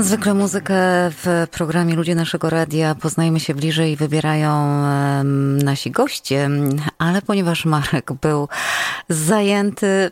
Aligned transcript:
Zwykle 0.00 0.34
muzykę 0.34 0.74
w 1.10 1.46
programie 1.50 1.94
Ludzie 1.94 2.14
Naszego 2.14 2.50
Radia 2.50 2.94
poznajemy 2.94 3.40
się 3.40 3.54
bliżej 3.54 3.96
wybierają 3.96 4.82
nasi 5.64 5.90
goście, 5.90 6.50
ale 6.98 7.22
ponieważ 7.22 7.64
Marek 7.64 8.12
był 8.12 8.48
zajęty 9.08 10.10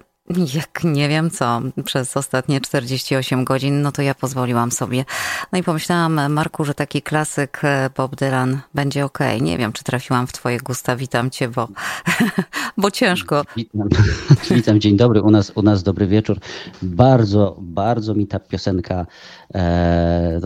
jak 0.55 0.85
nie 0.85 1.09
wiem 1.09 1.31
co, 1.31 1.61
przez 1.85 2.17
ostatnie 2.17 2.61
48 2.61 3.45
godzin, 3.45 3.83
no 3.83 3.93
to 3.93 4.03
ja 4.03 4.15
pozwoliłam 4.15 4.73
sobie. 4.73 5.05
No 5.53 5.59
i 5.59 5.63
pomyślałam, 5.63 6.33
Marku, 6.33 6.65
że 6.65 6.75
taki 6.75 7.03
klasyk 7.03 7.61
e, 7.65 7.91
Bob 7.97 8.17
Dylan 8.17 8.61
będzie 8.75 9.05
ok. 9.05 9.19
Nie 9.41 9.59
wiem, 9.59 9.73
czy 9.73 9.85
trafiłam 9.85 10.27
w 10.27 10.33
twoje 10.33 10.59
gusta. 10.59 10.97
Witam 10.97 11.31
cię, 11.31 11.49
bo, 11.49 11.69
bo 12.79 12.91
ciężko. 12.91 13.45
Witam, 13.57 13.89
witam, 14.57 14.81
dzień 14.81 14.97
dobry. 14.97 15.23
U 15.23 15.31
nas, 15.31 15.53
u 15.55 15.63
nas 15.63 15.83
dobry 15.83 16.07
wieczór. 16.07 16.39
Bardzo, 16.83 17.57
bardzo 17.61 18.15
mi 18.15 18.27
ta 18.27 18.39
piosenka 18.41 19.07
e, 19.55 20.41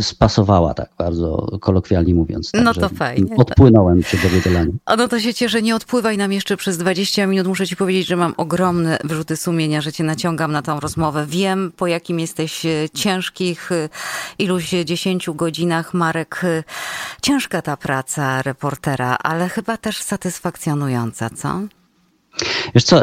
spasowała, 0.00 0.74
tak 0.74 0.90
bardzo 0.98 1.58
kolokwialnie 1.60 2.14
mówiąc. 2.14 2.52
no 2.62 2.74
to 2.74 2.88
fajnie. 2.88 3.36
Odpłynąłem 3.36 4.00
przy 4.00 4.16
Bobie 4.16 4.40
Dylanie. 4.40 4.72
no 4.98 5.08
to 5.08 5.20
się 5.20 5.34
cieszę. 5.34 5.62
Nie 5.62 5.76
odpływaj 5.76 6.18
nam 6.18 6.32
jeszcze 6.32 6.56
przez 6.56 6.78
20 6.78 7.26
minut. 7.26 7.46
Muszę 7.46 7.66
ci 7.66 7.76
powiedzieć, 7.76 8.06
że 8.06 8.16
mam 8.16 8.34
ogromny 8.36 8.93
wyrzuty 9.04 9.36
sumienia, 9.36 9.80
że 9.80 9.92
cię 9.92 10.04
naciągam 10.04 10.52
na 10.52 10.62
tą 10.62 10.80
rozmowę. 10.80 11.26
Wiem, 11.28 11.72
po 11.76 11.86
jakim 11.86 12.20
jesteś 12.20 12.66
e, 12.66 12.90
ciężkich 12.94 13.72
e, 13.72 13.88
iluś 14.38 14.70
dziesięciu 14.84 15.34
godzinach, 15.34 15.94
Marek. 15.94 16.40
E, 16.44 16.64
ciężka 17.22 17.62
ta 17.62 17.76
praca 17.76 18.42
reportera, 18.42 19.16
ale 19.22 19.48
chyba 19.48 19.76
też 19.76 20.02
satysfakcjonująca, 20.02 21.30
co? 21.30 21.60
Wiesz 22.74 22.84
co, 22.84 23.02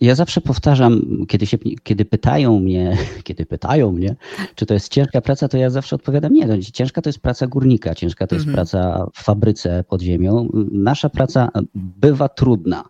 ja 0.00 0.14
zawsze 0.14 0.40
powtarzam, 0.40 1.02
kiedy, 1.28 1.46
się, 1.46 1.58
kiedy 1.82 2.04
pytają 2.04 2.60
mnie, 2.60 2.96
kiedy 3.24 3.46
pytają 3.46 3.92
mnie, 3.92 4.16
czy 4.54 4.66
to 4.66 4.74
jest 4.74 4.88
ciężka 4.88 5.20
praca, 5.20 5.48
to 5.48 5.56
ja 5.56 5.70
zawsze 5.70 5.96
odpowiadam, 5.96 6.32
nie, 6.32 6.46
no, 6.46 6.54
ciężka 6.72 7.02
to 7.02 7.08
jest 7.08 7.18
praca 7.18 7.46
górnika, 7.46 7.94
ciężka 7.94 8.26
to 8.26 8.34
jest 8.34 8.46
mhm. 8.46 8.54
praca 8.54 9.06
w 9.14 9.22
fabryce 9.22 9.84
pod 9.88 10.02
ziemią. 10.02 10.48
Nasza 10.72 11.08
praca 11.08 11.48
bywa 11.74 12.28
trudna. 12.28 12.84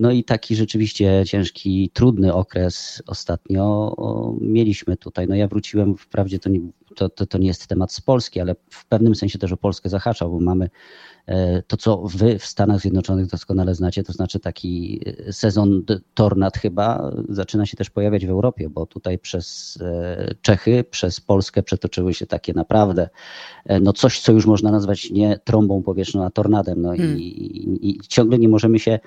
No 0.00 0.10
i 0.10 0.24
taki 0.24 0.56
rzeczywiście 0.56 1.22
ciężki, 1.26 1.90
trudny 1.94 2.34
okres 2.34 3.02
ostatnio 3.06 3.96
mieliśmy 4.40 4.96
tutaj. 4.96 5.28
No 5.28 5.34
ja 5.34 5.48
wróciłem, 5.48 5.96
wprawdzie 5.96 6.38
to 6.38 6.50
nie, 6.50 6.60
to, 6.96 7.08
to, 7.08 7.26
to 7.26 7.38
nie 7.38 7.46
jest 7.46 7.66
temat 7.66 7.92
z 7.92 8.00
Polski, 8.00 8.40
ale 8.40 8.54
w 8.70 8.86
pewnym 8.86 9.14
sensie 9.14 9.38
też 9.38 9.52
o 9.52 9.56
Polskę 9.56 9.88
zahaczał, 9.88 10.30
bo 10.30 10.40
mamy 10.40 10.70
E, 11.30 11.62
to, 11.62 11.76
co 11.76 11.96
wy 11.96 12.38
w 12.38 12.44
Stanach 12.44 12.80
Zjednoczonych 12.80 13.26
doskonale 13.26 13.74
znacie, 13.74 14.02
to 14.02 14.12
znaczy 14.12 14.40
taki 14.40 15.00
e, 15.28 15.32
sezon 15.32 15.84
tornad 16.14 16.58
chyba 16.58 17.12
zaczyna 17.28 17.66
się 17.66 17.76
też 17.76 17.90
pojawiać 17.90 18.26
w 18.26 18.30
Europie, 18.30 18.68
bo 18.70 18.86
tutaj 18.86 19.18
przez 19.18 19.78
e, 19.82 20.34
Czechy, 20.42 20.84
przez 20.90 21.20
Polskę 21.20 21.62
przetoczyły 21.62 22.14
się 22.14 22.26
takie 22.26 22.52
naprawdę, 22.52 23.08
no 23.80 23.92
coś, 23.92 24.20
co 24.20 24.32
już 24.32 24.46
można 24.46 24.70
nazwać 24.70 25.10
nie 25.10 25.38
trąbą 25.44 25.82
powietrzną, 25.82 26.24
a 26.24 26.30
tornadem. 26.30 26.82
No 26.82 26.88
hmm. 26.88 27.18
i, 27.18 27.22
i, 27.22 27.90
i 27.90 28.00
ciągle 28.08 28.38
nie 28.38 28.48
możemy 28.48 28.78
się 28.78 28.98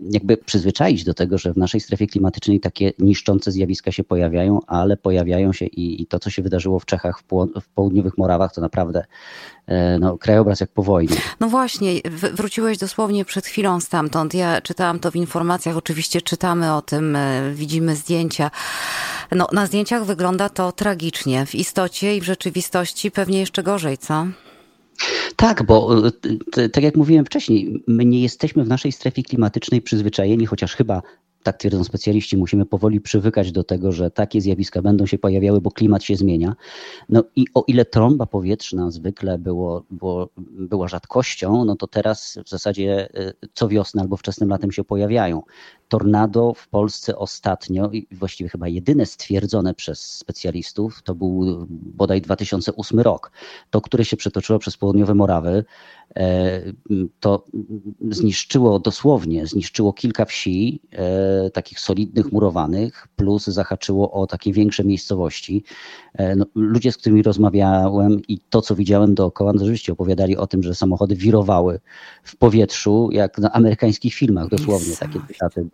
jakby 0.00 0.36
przyzwyczaić 0.36 1.04
do 1.04 1.14
tego, 1.14 1.38
że 1.38 1.52
w 1.52 1.56
naszej 1.56 1.80
strefie 1.80 2.06
klimatycznej 2.06 2.60
takie 2.60 2.92
niszczące 2.98 3.52
zjawiska 3.52 3.92
się 3.92 4.04
pojawiają, 4.04 4.60
ale 4.66 4.96
pojawiają 4.96 5.52
się 5.52 5.66
i, 5.66 6.02
i 6.02 6.06
to, 6.06 6.18
co 6.18 6.30
się 6.30 6.42
wydarzyło 6.42 6.78
w 6.78 6.86
Czechach, 6.86 6.97
w, 7.02 7.60
w 7.60 7.68
południowych 7.68 8.18
Morawach, 8.18 8.54
to 8.54 8.60
naprawdę 8.60 9.04
no, 10.00 10.18
krajobraz 10.18 10.60
jak 10.60 10.70
po 10.70 10.82
wojnie. 10.82 11.16
No 11.40 11.48
właśnie, 11.48 11.92
wróciłeś 12.32 12.78
dosłownie 12.78 13.24
przed 13.24 13.46
chwilą 13.46 13.80
stamtąd. 13.80 14.34
Ja 14.34 14.60
czytałam 14.60 14.98
to 14.98 15.10
w 15.10 15.16
informacjach, 15.16 15.76
oczywiście 15.76 16.22
czytamy 16.22 16.74
o 16.74 16.82
tym, 16.82 17.16
e, 17.16 17.52
widzimy 17.54 17.96
zdjęcia. 17.96 18.50
No, 19.32 19.48
na 19.52 19.66
zdjęciach 19.66 20.04
wygląda 20.04 20.48
to 20.48 20.72
tragicznie. 20.72 21.46
W 21.46 21.54
istocie 21.54 22.16
i 22.16 22.20
w 22.20 22.24
rzeczywistości 22.24 23.10
pewnie 23.10 23.40
jeszcze 23.40 23.62
gorzej, 23.62 23.98
co? 23.98 24.26
Tak, 25.36 25.62
bo 25.62 26.06
e, 26.56 26.68
tak 26.68 26.84
jak 26.84 26.96
mówiłem 26.96 27.24
wcześniej, 27.24 27.84
my 27.86 28.04
nie 28.04 28.22
jesteśmy 28.22 28.64
w 28.64 28.68
naszej 28.68 28.92
strefie 28.92 29.22
klimatycznej 29.22 29.82
przyzwyczajeni, 29.82 30.46
chociaż 30.46 30.76
chyba 30.76 31.02
tak 31.42 31.56
twierdzą 31.56 31.84
specjaliści, 31.84 32.36
musimy 32.36 32.66
powoli 32.66 33.00
przywykać 33.00 33.52
do 33.52 33.64
tego, 33.64 33.92
że 33.92 34.10
takie 34.10 34.40
zjawiska 34.40 34.82
będą 34.82 35.06
się 35.06 35.18
pojawiały, 35.18 35.60
bo 35.60 35.70
klimat 35.70 36.04
się 36.04 36.16
zmienia. 36.16 36.56
No 37.08 37.24
i 37.36 37.46
o 37.54 37.64
ile 37.66 37.84
trąba 37.84 38.26
powietrzna 38.26 38.90
zwykle 38.90 39.38
było, 39.38 39.84
było, 39.90 40.28
była 40.38 40.88
rzadkością, 40.88 41.64
no 41.64 41.76
to 41.76 41.86
teraz 41.86 42.38
w 42.44 42.48
zasadzie 42.48 43.08
y, 43.42 43.48
co 43.54 43.68
wiosnę 43.68 44.02
albo 44.02 44.16
wczesnym 44.16 44.48
latem 44.48 44.72
się 44.72 44.84
pojawiają 44.84 45.42
tornado 45.88 46.54
w 46.54 46.68
Polsce 46.68 47.16
ostatnio, 47.16 47.90
i 47.92 48.06
właściwie 48.12 48.50
chyba 48.50 48.68
jedyne 48.68 49.06
stwierdzone 49.06 49.74
przez 49.74 50.00
specjalistów, 50.00 51.02
to 51.02 51.14
był 51.14 51.66
bodaj 51.70 52.20
2008 52.20 53.00
rok. 53.00 53.32
To, 53.70 53.80
które 53.80 54.04
się 54.04 54.16
przetoczyło 54.16 54.58
przez 54.58 54.76
południowe 54.76 55.14
Morawy, 55.14 55.64
e, 56.16 56.62
to 57.20 57.44
zniszczyło 58.10 58.78
dosłownie, 58.78 59.46
zniszczyło 59.46 59.92
kilka 59.92 60.24
wsi, 60.24 60.80
e, 60.92 61.50
takich 61.50 61.80
solidnych, 61.80 62.32
murowanych, 62.32 63.08
plus 63.16 63.46
zahaczyło 63.46 64.12
o 64.12 64.26
takie 64.26 64.52
większe 64.52 64.84
miejscowości. 64.84 65.64
E, 66.14 66.36
no, 66.36 66.46
ludzie, 66.54 66.92
z 66.92 66.96
którymi 66.96 67.22
rozmawiałem 67.22 68.22
i 68.28 68.38
to, 68.38 68.62
co 68.62 68.74
widziałem 68.74 69.14
dookoła, 69.14 69.52
no, 69.52 69.58
rzeczywiście 69.58 69.92
opowiadali 69.92 70.36
o 70.36 70.46
tym, 70.46 70.62
że 70.62 70.74
samochody 70.74 71.16
wirowały 71.16 71.80
w 72.22 72.36
powietrzu, 72.36 73.08
jak 73.12 73.38
na 73.38 73.52
amerykańskich 73.52 74.14
filmach, 74.14 74.48
dosłownie 74.48 74.96
takie 74.96 75.20
cytaty 75.28 75.68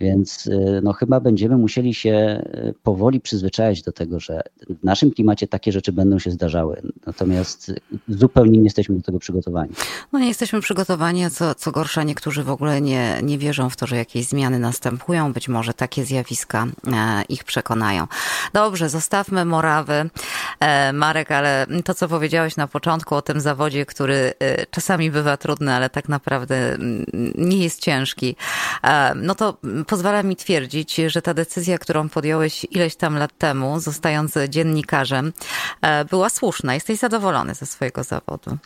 Więc 0.00 0.46
y, 0.46 0.80
no, 0.82 0.92
chyba 0.92 1.20
będziemy 1.20 1.56
musieli 1.56 1.94
się 1.94 2.42
y, 2.68 2.74
powoli 2.82 3.20
przyzwyczaić 3.20 3.82
do 3.82 3.92
tego, 3.92 4.20
że 4.20 4.42
w 4.80 4.84
naszym 4.84 5.10
klimacie 5.10 5.48
takie 5.48 5.72
rzeczy 5.72 5.92
będą 5.92 6.18
się 6.18 6.30
zdarzały. 6.30 6.82
Natomiast 7.06 7.72
zupełnie 8.08 8.58
nie 8.58 8.64
jesteśmy 8.64 8.96
do 8.96 9.02
tego 9.02 9.18
przygotowani. 9.18 9.72
No 10.12 10.18
nie 10.18 10.28
jesteśmy 10.28 10.60
przygotowani, 10.60 11.24
a 11.24 11.30
co, 11.30 11.54
co 11.54 11.72
gorsza, 11.72 12.02
niektórzy 12.02 12.42
w 12.42 12.50
ogóle 12.50 12.80
nie, 12.80 13.20
nie 13.22 13.38
wierzą 13.38 13.70
w 13.70 13.76
to, 13.76 13.86
że 13.86 13.96
jakieś 13.96 14.26
zmiany 14.26 14.58
następują. 14.58 15.32
Być 15.32 15.48
może 15.48 15.74
takie 15.74 16.04
zjawiska 16.04 16.66
e, 16.86 17.22
ich 17.28 17.44
przekonają. 17.44 18.06
Dobrze, 18.52 18.88
zostawmy 18.88 19.44
Morawy, 19.44 20.10
e, 20.60 20.92
Marek, 20.92 21.30
ale 21.30 21.66
to, 21.84 21.94
co 21.94 22.08
powiedziałeś 22.08 22.56
na 22.56 22.66
początku 22.66 23.14
o 23.14 23.22
tym 23.22 23.40
zawodzie, 23.40 23.86
który 23.86 24.32
e, 24.38 24.66
czasami 24.66 25.10
bywa 25.10 25.36
trudny, 25.36 25.72
ale 25.74 25.90
tak 25.90 26.08
naprawdę 26.08 26.74
mm, 26.74 27.04
nie 27.34 27.58
jest 27.58 27.80
ciężki, 27.80 28.36
no 29.16 29.34
to 29.34 29.56
pozwala 29.88 30.22
mi 30.22 30.36
twierdzić, 30.36 30.94
że 31.06 31.22
ta 31.22 31.34
decyzja, 31.34 31.78
którą 31.78 32.08
podjąłeś 32.08 32.66
ileś 32.70 32.96
tam 32.96 33.16
lat 33.16 33.38
temu, 33.38 33.80
zostając 33.80 34.34
dziennikarzem, 34.48 35.32
e, 35.80 36.04
była 36.04 36.30
słuszna. 36.30 36.74
Jesteś 36.74 36.98
zadowolony 36.98 37.54
ze 37.54 37.66
swojego 37.66 38.04
zawodu. 38.04 38.58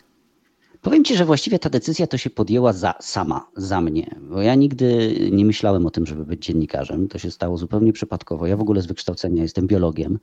Powiem 0.81 1.03
Ci, 1.03 1.15
że 1.15 1.25
właściwie 1.25 1.59
ta 1.59 1.69
decyzja 1.69 2.07
to 2.07 2.17
się 2.17 2.29
podjęła 2.29 2.73
za, 2.73 2.93
sama, 2.99 3.47
za 3.55 3.81
mnie, 3.81 4.15
bo 4.21 4.41
ja 4.41 4.55
nigdy 4.55 5.15
nie 5.31 5.45
myślałem 5.45 5.85
o 5.85 5.89
tym, 5.89 6.05
żeby 6.05 6.25
być 6.25 6.45
dziennikarzem. 6.45 7.07
To 7.07 7.17
się 7.19 7.31
stało 7.31 7.57
zupełnie 7.57 7.93
przypadkowo. 7.93 8.47
Ja 8.47 8.57
w 8.57 8.61
ogóle 8.61 8.81
z 8.81 8.85
wykształcenia 8.85 9.43
jestem 9.43 9.67
biologiem. 9.67 10.19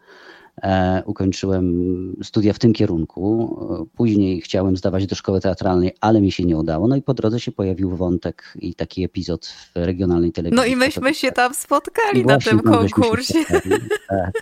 E, 0.62 1.02
ukończyłem 1.06 2.16
studia 2.22 2.52
w 2.52 2.58
tym 2.58 2.72
kierunku. 2.72 3.58
Później 3.96 4.40
chciałem 4.40 4.76
zdawać 4.76 5.06
do 5.06 5.14
szkoły 5.14 5.40
teatralnej, 5.40 5.92
ale 6.00 6.20
mi 6.20 6.32
się 6.32 6.44
nie 6.44 6.56
udało. 6.56 6.88
No 6.88 6.96
i 6.96 7.02
po 7.02 7.14
drodze 7.14 7.40
się 7.40 7.52
pojawił 7.52 7.96
wątek 7.96 8.54
i 8.58 8.74
taki 8.74 9.04
epizod 9.04 9.46
w 9.46 9.70
regionalnej 9.74 10.32
telewizji. 10.32 10.56
No 10.56 10.64
i 10.64 10.76
myśmy 10.76 11.14
się 11.14 11.32
tam 11.32 11.54
spotkali 11.54 12.26
na 12.26 12.38
tym 12.38 12.60
konkursie. 12.60 13.44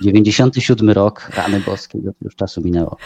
97 0.03 0.91
rok, 0.91 1.31
rany 1.37 1.61
boskie, 1.61 1.99
już 2.23 2.35
czasu 2.37 2.61
minęło. 2.61 2.97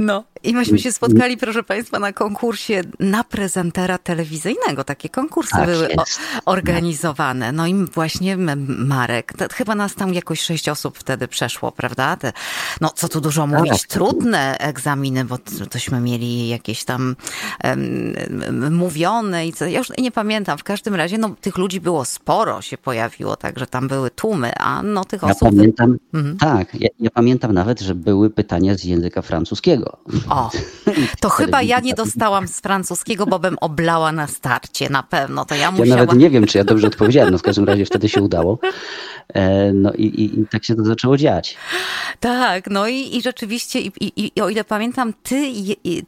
No 0.00 0.24
i 0.42 0.54
myśmy 0.54 0.78
się 0.78 0.92
spotkali, 0.92 1.36
proszę 1.36 1.62
Państwa, 1.62 1.98
na 1.98 2.12
konkursie 2.12 2.82
na 3.00 3.24
prezentera 3.24 3.98
telewizyjnego. 3.98 4.84
Takie 4.84 5.08
konkursy 5.08 5.50
tak 5.50 5.66
były 5.66 5.88
organizowane. 6.44 7.52
No 7.52 7.66
i 7.66 7.74
właśnie 7.74 8.36
Marek, 8.66 9.32
chyba 9.52 9.74
nas 9.74 9.94
tam 9.94 10.14
jakoś 10.14 10.40
sześć 10.40 10.68
osób 10.68 10.98
wtedy 10.98 11.28
przeszło, 11.28 11.72
prawda? 11.72 12.16
Te, 12.16 12.32
no 12.80 12.90
co 12.94 13.08
tu 13.08 13.20
dużo 13.20 13.46
mówić, 13.46 13.80
tak. 13.80 13.90
trudne 13.90 14.58
egzaminy, 14.58 15.24
bo 15.24 15.38
tośmy 15.70 16.00
mieli 16.00 16.48
jakieś 16.48 16.84
tam 16.84 17.16
um, 17.64 18.74
mówione 18.74 19.46
i 19.46 19.52
co, 19.52 19.66
ja 19.66 19.78
już 19.78 19.88
nie 19.98 20.10
pamiętam. 20.10 20.58
W 20.58 20.64
każdym 20.64 20.94
razie 20.94 21.18
no, 21.18 21.34
tych 21.40 21.58
ludzi 21.58 21.80
było 21.80 22.04
sporo, 22.04 22.62
się 22.62 22.78
pojawiło, 22.78 23.36
także 23.36 23.66
tam 23.66 23.88
były 23.88 24.10
tłumy, 24.10 24.52
a 24.58 24.82
no 24.82 25.04
tych 25.04 25.22
ja 25.22 25.28
osób... 25.28 25.48
Pamiętam, 25.48 25.96
mhm. 26.14 26.36
Tak, 26.36 26.80
ja, 26.80 26.88
ja 27.00 27.10
pamiętam 27.10 27.52
nawet, 27.52 27.80
że 27.80 27.94
były 27.94 28.30
pytania 28.30 28.74
z 28.74 28.84
języka 28.84 29.22
francuskiego. 29.22 29.89
O, 30.28 30.50
to 31.20 31.28
chyba 31.28 31.62
ja 31.62 31.80
nie 31.80 31.94
dostałam 31.94 32.48
z 32.48 32.60
francuskiego, 32.60 33.26
bo 33.26 33.38
bym 33.38 33.56
oblała 33.60 34.12
na 34.12 34.26
starcie, 34.26 34.90
na 34.90 35.02
pewno. 35.02 35.44
To 35.44 35.54
ja, 35.54 35.70
musiałam... 35.70 35.88
ja 35.88 35.96
nawet 35.96 36.18
nie 36.18 36.30
wiem, 36.30 36.46
czy 36.46 36.58
ja 36.58 36.64
dobrze 36.64 36.86
odpowiedziałem, 36.86 37.32
no 37.32 37.38
w 37.38 37.42
każdym 37.42 37.64
razie 37.64 37.84
wtedy 37.84 38.08
się 38.08 38.22
udało. 38.22 38.58
E, 39.28 39.72
no 39.72 39.92
i, 39.92 40.02
i, 40.02 40.40
i 40.40 40.46
tak 40.46 40.64
się 40.64 40.74
to 40.74 40.84
zaczęło 40.84 41.16
dziać. 41.16 41.56
Tak, 42.20 42.70
no 42.70 42.88
i, 42.88 43.16
i 43.16 43.22
rzeczywiście, 43.22 43.80
i, 43.80 43.92
i, 44.00 44.32
i 44.36 44.40
o 44.40 44.48
ile 44.48 44.64
pamiętam, 44.64 45.12
ty, 45.22 45.52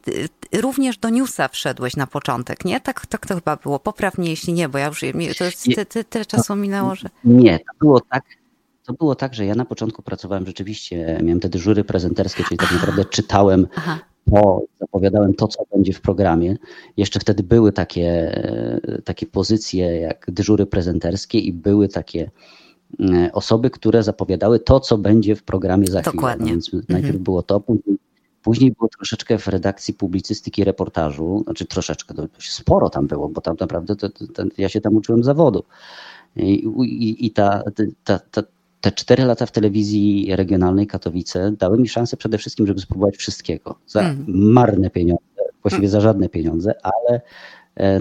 ty 0.01 0.61
również 0.61 0.97
do 0.97 1.09
newsa 1.09 1.47
wszedłeś 1.47 1.95
na 1.95 2.07
początek, 2.07 2.65
nie? 2.65 2.81
Tak, 2.81 3.05
tak 3.05 3.27
to 3.27 3.35
chyba 3.35 3.55
było. 3.55 3.79
Popraw 3.79 4.17
mnie, 4.17 4.29
jeśli 4.29 4.53
nie, 4.53 4.69
bo 4.69 4.77
ja 4.77 4.87
już 4.87 4.99
to 5.37 5.43
jest, 5.43 5.63
tyle, 5.63 6.03
tyle 6.05 6.25
czasu 6.25 6.55
minęło, 6.55 6.95
że... 6.95 7.09
Nie, 7.23 7.59
to 7.59 7.65
było 7.79 8.01
tak, 8.01 8.23
to 8.83 8.93
było 8.93 9.15
tak, 9.15 9.33
że 9.33 9.45
ja 9.45 9.55
na 9.55 9.65
początku 9.65 10.01
pracowałem 10.01 10.45
rzeczywiście, 10.45 11.19
miałem 11.23 11.39
te 11.39 11.49
dyżury 11.49 11.83
prezenterskie, 11.83 12.43
czyli 12.43 12.57
tak 12.57 12.71
naprawdę 12.71 13.05
czytałem 13.05 13.67
Aha. 13.75 13.99
to, 14.31 14.61
zapowiadałem 14.79 15.33
to, 15.33 15.47
co 15.47 15.63
będzie 15.73 15.93
w 15.93 16.01
programie. 16.01 16.57
Jeszcze 16.97 17.19
wtedy 17.19 17.43
były 17.43 17.71
takie, 17.71 18.41
takie 19.03 19.25
pozycje 19.25 19.99
jak 19.99 20.25
dyżury 20.31 20.65
prezenterskie 20.65 21.39
i 21.39 21.53
były 21.53 21.87
takie 21.87 22.31
mm, 22.99 23.29
osoby, 23.33 23.69
które 23.69 24.03
zapowiadały 24.03 24.59
to, 24.59 24.79
co 24.79 24.97
będzie 24.97 25.35
w 25.35 25.43
programie 25.43 25.87
za 25.87 26.01
chwilę. 26.01 26.13
Dokładnie. 26.15 26.45
No 26.45 26.51
więc 26.51 26.73
mhm. 26.73 26.85
najpierw 26.89 27.17
było 27.17 27.43
to, 27.43 27.59
później 27.59 27.97
Później 28.43 28.71
było 28.71 28.89
troszeczkę 28.89 29.37
w 29.37 29.47
redakcji 29.47 29.93
publicystyki 29.93 30.63
reportażu, 30.63 31.41
znaczy 31.43 31.65
troszeczkę, 31.65 32.13
to 32.13 32.27
sporo 32.39 32.89
tam 32.89 33.07
było, 33.07 33.29
bo 33.29 33.41
tam 33.41 33.55
naprawdę 33.59 33.95
to, 33.95 34.09
to, 34.09 34.27
to, 34.27 34.43
ja 34.57 34.69
się 34.69 34.81
tam 34.81 34.95
uczyłem 34.95 35.23
zawodu. 35.23 35.63
I, 36.35 36.53
i, 36.83 37.25
i 37.25 37.31
ta, 37.31 37.63
ta, 38.03 38.19
ta, 38.19 38.43
te 38.83 38.91
cztery 38.91 39.25
lata 39.25 39.45
w 39.45 39.51
telewizji 39.51 40.35
regionalnej 40.35 40.87
Katowice 40.87 41.51
dały 41.51 41.77
mi 41.77 41.87
szansę 41.87 42.17
przede 42.17 42.37
wszystkim, 42.37 42.67
żeby 42.67 42.79
spróbować 42.79 43.17
wszystkiego. 43.17 43.75
Za 43.87 44.01
mm. 44.01 44.25
marne 44.27 44.89
pieniądze, 44.89 45.41
właściwie 45.61 45.89
za 45.89 46.01
żadne 46.01 46.29
pieniądze, 46.29 46.73
ale 46.83 47.21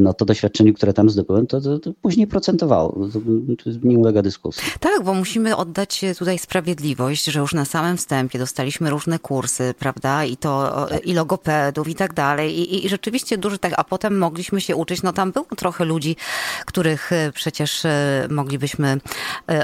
no 0.01 0.15
to 0.15 0.25
doświadczenie, 0.25 0.73
które 0.73 0.93
tam 0.93 1.11
zdobyłem, 1.11 1.47
to, 1.47 1.61
to, 1.61 1.79
to 1.79 1.93
później 2.03 2.27
procentowało. 2.27 3.09
To, 3.13 3.21
to 3.65 3.71
nie 3.83 3.99
ulega 3.99 4.23
dyskusji. 4.23 4.63
Tak, 4.81 5.03
bo 5.05 5.15
musimy 5.15 5.57
oddać 5.57 6.05
tutaj 6.19 6.39
sprawiedliwość, 6.39 7.25
że 7.25 7.41
już 7.41 7.55
na 7.55 7.65
samym 7.65 7.97
wstępie 7.97 8.39
dostaliśmy 8.39 8.91
różne 8.91 9.19
kursy, 9.19 9.75
prawda, 9.79 10.25
i 10.25 10.37
to 10.37 10.87
tak. 10.91 11.07
i 11.07 11.15
logopedów 11.15 11.89
i 11.89 11.95
tak 11.95 12.15
dalej. 12.15 12.59
I, 12.59 12.87
I, 12.87 12.89
rzeczywiście 12.89 13.39
duży 13.39 13.59
tak, 13.59 13.73
a 13.77 13.85
potem 13.85 14.19
mogliśmy 14.19 14.61
się 14.61 14.77
uczyć. 14.77 15.03
No 15.03 15.13
tam 15.13 15.33
było 15.33 15.47
trochę 15.57 15.85
ludzi, 15.85 16.17
których 16.67 17.13
e, 17.13 17.33
przecież 17.35 17.85
e, 17.85 18.27
moglibyśmy 18.31 19.01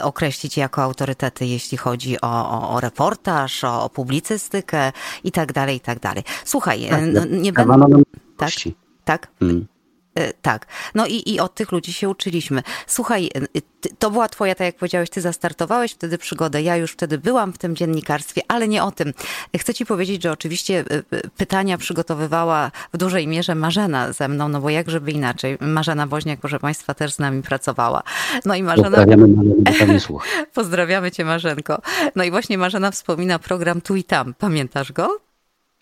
określić 0.02 0.56
jako 0.56 0.82
autorytety, 0.82 1.46
jeśli 1.46 1.78
chodzi 1.78 2.20
o, 2.20 2.50
o, 2.50 2.70
o 2.70 2.81
reportaż, 2.81 3.64
o, 3.64 3.84
o 3.84 3.90
publicystykę 3.90 4.93
i 5.25 5.32
tak 5.32 5.52
dalej, 5.52 5.76
i 5.76 5.81
tak 5.81 6.00
dalej. 6.00 6.25
Słuchaj, 6.44 6.87
tak, 6.90 7.02
no, 7.12 7.25
nie 7.25 7.52
będę... 7.52 8.02
Tak? 8.37 8.50
Tak? 9.04 9.28
Hmm. 9.38 9.66
E, 10.18 10.32
tak. 10.32 10.66
No 10.94 11.06
i, 11.06 11.22
i 11.26 11.40
od 11.40 11.54
tych 11.54 11.72
ludzi 11.72 11.92
się 11.92 12.08
uczyliśmy. 12.08 12.62
Słuchaj, 12.86 13.30
e, 13.34 13.60
to 13.98 14.10
była 14.10 14.28
twoja, 14.28 14.54
tak 14.54 14.64
jak 14.64 14.76
powiedziałeś, 14.76 15.10
ty 15.10 15.20
zastartowałeś 15.20 15.92
wtedy 15.92 16.18
przygodę. 16.18 16.62
Ja 16.62 16.76
już 16.76 16.92
wtedy 16.92 17.18
byłam 17.18 17.52
w 17.52 17.58
tym 17.58 17.76
dziennikarstwie, 17.76 18.42
ale 18.48 18.68
nie 18.68 18.84
o 18.84 18.90
tym. 18.90 19.12
Chcę 19.58 19.74
ci 19.74 19.86
powiedzieć, 19.86 20.22
że 20.22 20.32
oczywiście 20.32 20.84
e, 20.90 21.02
pytania 21.36 21.78
przygotowywała 21.78 22.70
w 22.92 22.96
dużej 22.96 23.26
mierze 23.26 23.54
Marzena 23.54 24.12
ze 24.12 24.28
mną, 24.28 24.48
no 24.48 24.60
bo 24.60 24.70
jak 24.70 24.90
żeby 24.90 25.12
inaczej. 25.12 25.58
Marzena 25.60 26.06
Woźniak, 26.06 26.40
proszę 26.40 26.58
państwa, 26.58 26.94
też 26.94 27.12
z 27.12 27.18
nami 27.18 27.42
pracowała. 27.42 28.02
No 28.44 28.54
i 28.54 28.62
Marzena... 28.62 28.90
Pozdrawiamy, 28.90 29.28
Marzena, 29.64 29.98
Pozdrawiamy 30.54 31.10
cię, 31.10 31.24
Marzenko. 31.24 31.82
No 32.16 32.24
i 32.24 32.30
właśnie 32.30 32.58
Marzena 32.58 32.90
wspomina 32.90 33.38
program 33.38 33.80
Tu 33.80 33.96
i 33.96 34.04
Tam. 34.04 34.34
Pamiętasz 34.34 34.92
go? 34.92 35.27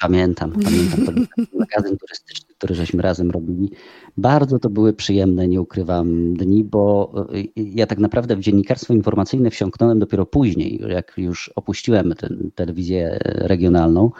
Pamiętam, 0.01 0.53
pamiętam. 0.53 1.05
To 1.05 1.13
był 1.13 1.61
magazyn 1.61 1.99
turystyczny, 1.99 2.55
który 2.55 2.75
żeśmy 2.75 3.03
razem 3.03 3.31
robili. 3.31 3.71
Bardzo 4.17 4.59
to 4.59 4.71
były 4.71 4.93
przyjemne, 4.93 5.49
nie 5.49 5.61
ukrywam, 5.61 6.35
dni, 6.35 6.65
bo 6.65 7.13
y, 7.35 7.49
ja 7.57 7.87
tak 7.87 7.99
naprawdę 7.99 8.37
w 8.37 8.41
dziennikarstwo 8.41 8.95
informacyjne 8.95 9.51
wsiąknąłem 9.51 9.99
dopiero 9.99 10.27
później, 10.27 10.81
jak 10.89 11.13
już 11.17 11.49
opuściłem 11.49 12.15
tę 12.15 12.29
telewizję 12.55 13.19
regionalną 13.23 14.11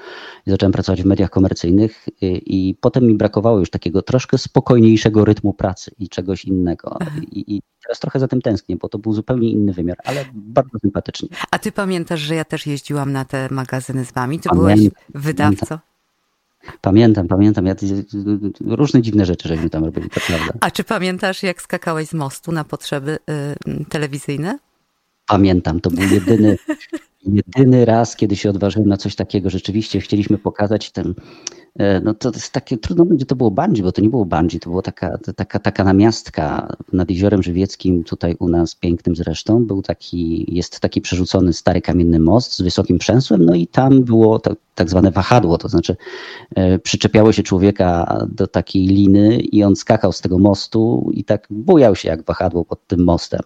i 0.47 0.51
zacząłem 0.51 0.73
pracować 0.73 1.03
w 1.03 1.07
mediach 1.07 1.31
komercyjnych 1.31 2.09
y, 2.09 2.27
i 2.47 2.75
potem 2.81 3.05
mi 3.05 3.15
brakowało 3.15 3.59
już 3.59 3.71
takiego 3.71 4.03
troszkę 4.03 4.39
spokojniejszego 4.39 5.25
rytmu 5.25 5.53
pracy 5.55 5.91
i 5.99 6.09
czegoś 6.09 6.45
innego. 6.45 6.99
I, 7.33 7.57
i 7.57 7.63
teraz 7.87 8.01
trochę 8.01 8.19
za 8.19 8.29
tym 8.29 8.43
tęsknię, 8.43 8.77
bo 8.77 8.89
to 8.89 8.99
był 8.99 9.13
zupełnie 9.13 9.51
inny 9.51 9.73
wymiar, 9.73 9.97
ale 10.05 10.25
bardzo 10.35 10.79
sympatycznie. 10.79 11.29
A 11.51 11.59
ty 11.59 11.73
pamiętasz, 11.73 12.21
że 12.21 12.35
ja 12.35 12.45
też 12.45 12.67
jeździłam 12.67 13.13
na 13.13 13.25
te 13.25 13.49
magazyny 13.51 14.05
z 14.05 14.13
wami? 14.13 14.41
Ty 14.41 14.49
Pamiętam. 14.49 14.77
byłeś 14.77 14.91
wydawcą? 15.15 15.79
Pamiętam, 16.81 17.29
pamiętam. 17.29 17.67
Ja, 17.67 17.75
różne 18.67 19.03
dziwne 19.03 19.27
rzeczy 19.27 19.49
żeśmy 19.49 19.71
tam 19.71 19.85
robili, 19.85 20.11
to 20.11 20.21
prawda. 20.27 20.53
A 20.61 20.71
czy 20.71 20.85
pamiętasz, 20.85 21.43
jak 21.43 21.63
skakałeś 21.63 22.09
z 22.09 22.15
mostu 22.15 22.53
na 22.53 22.65
potrzeby 22.65 23.19
y, 23.69 23.85
telewizyjne? 23.85 24.59
Pamiętam, 25.27 25.81
to 25.81 25.91
był 25.91 26.05
jedyny, 26.09 26.59
jedyny 27.27 27.85
raz, 27.85 28.17
kiedy 28.17 28.37
się 28.37 28.51
odważyłem 28.51 28.89
na 28.89 28.97
coś 28.97 29.15
takiego. 29.15 29.51
Rzeczywiście 29.51 30.01
chcieliśmy 30.01 30.39
pokazać 30.39 30.91
ten 30.91 31.15
E, 31.79 32.01
no 32.01 32.15
to 32.15 32.31
jest 32.31 32.53
takie, 32.53 32.79
trudno 32.79 33.05
będzie 33.05 33.27
to 33.27 33.37
było 33.37 33.51
bungee, 33.51 33.83
bo 33.83 33.93
to 33.93 34.03
nie 34.03 34.11
było 34.11 34.25
bungee, 34.25 34.61
to 34.61 34.71
była 34.71 34.83
taka, 34.83 35.19
taka, 35.37 35.59
taka 35.59 35.85
namiastka 35.85 36.77
nad 36.93 37.11
Jeziorem 37.11 37.43
Żywieckim, 37.43 38.05
tutaj 38.05 38.37
u 38.39 38.49
nas, 38.49 38.75
pięknym 38.75 39.17
zresztą, 39.17 39.65
był 39.65 39.83
taki, 39.83 40.55
jest 40.57 40.81
taki 40.81 41.01
przerzucony 41.01 41.53
stary 41.53 41.81
kamienny 41.81 42.19
most 42.19 42.57
z 42.57 42.61
wysokim 42.61 42.99
przęsłem, 42.99 43.45
no 43.45 43.55
i 43.55 43.67
tam 43.67 44.05
było 44.05 44.39
to, 44.39 44.57
tak 44.75 44.91
zwane 44.91 45.11
wahadło, 45.11 45.59
to 45.59 45.69
znaczy 45.69 45.97
e, 46.55 46.79
przyczepiało 46.79 47.33
się 47.33 47.43
człowieka 47.43 48.19
do 48.29 48.47
takiej 48.47 48.87
liny 48.87 49.37
i 49.37 49.65
on 49.65 49.77
skakał 49.77 50.13
z 50.13 50.21
tego 50.21 50.39
mostu 50.39 51.11
i 51.15 51.25
tak 51.25 51.47
bujał 51.51 51.97
się 51.97 52.09
jak 52.09 52.23
wahadło 52.23 52.65
pod 52.65 52.87
tym 52.87 53.05
mostem. 53.05 53.41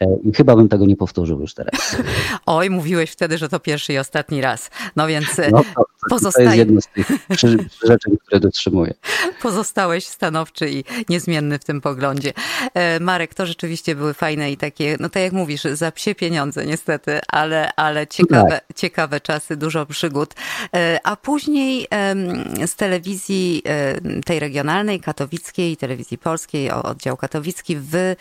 E, 0.00 0.06
I 0.24 0.32
chyba 0.32 0.56
bym 0.56 0.68
tego 0.68 0.86
nie 0.86 0.96
powtórzył 0.96 1.40
już 1.40 1.54
teraz. 1.54 1.96
Oj, 2.46 2.70
mówiłeś 2.70 3.10
wtedy, 3.10 3.38
że 3.38 3.48
to 3.48 3.60
pierwszy 3.60 3.92
i 3.92 3.98
ostatni 3.98 4.40
raz. 4.40 4.70
No 4.96 5.06
więc 5.06 5.38
e, 5.38 5.50
no 5.50 5.64
to, 5.74 5.84
pozostaje... 6.10 6.46
to 6.48 6.54
jest 6.54 6.58
jedna 6.58 6.80
z 6.80 6.88
tych 6.88 7.08
rzeczy, 7.84 8.08
które 8.26 8.40
dotrzymuję. 8.40 8.94
Pozostałeś 9.42 10.06
stanowczy 10.06 10.70
i 10.70 10.84
niezmienny 11.08 11.58
w 11.58 11.64
tym 11.64 11.80
poglądzie. 11.80 12.32
E, 12.74 13.00
Marek, 13.00 13.34
to 13.34 13.46
rzeczywiście 13.46 13.94
były 13.94 14.14
fajne 14.14 14.52
i 14.52 14.56
takie, 14.56 14.96
no 15.00 15.08
tak 15.08 15.22
jak 15.22 15.32
mówisz, 15.32 15.62
za 15.62 15.92
psie 15.92 16.14
pieniądze 16.14 16.66
niestety, 16.66 17.20
ale, 17.28 17.74
ale 17.74 18.06
ciekawe, 18.06 18.50
tak. 18.50 18.76
ciekawe 18.76 19.20
czasy, 19.20 19.56
dużo 19.56 19.86
przygód. 19.86 20.34
A 21.04 21.16
później 21.16 21.88
z 22.66 22.74
telewizji 22.76 23.62
tej 24.24 24.40
regionalnej, 24.40 25.00
katowickiej, 25.00 25.76
telewizji 25.76 26.18
polskiej, 26.18 26.70
oddział 26.70 27.16
katowicki, 27.16 27.76
wy 27.76 28.16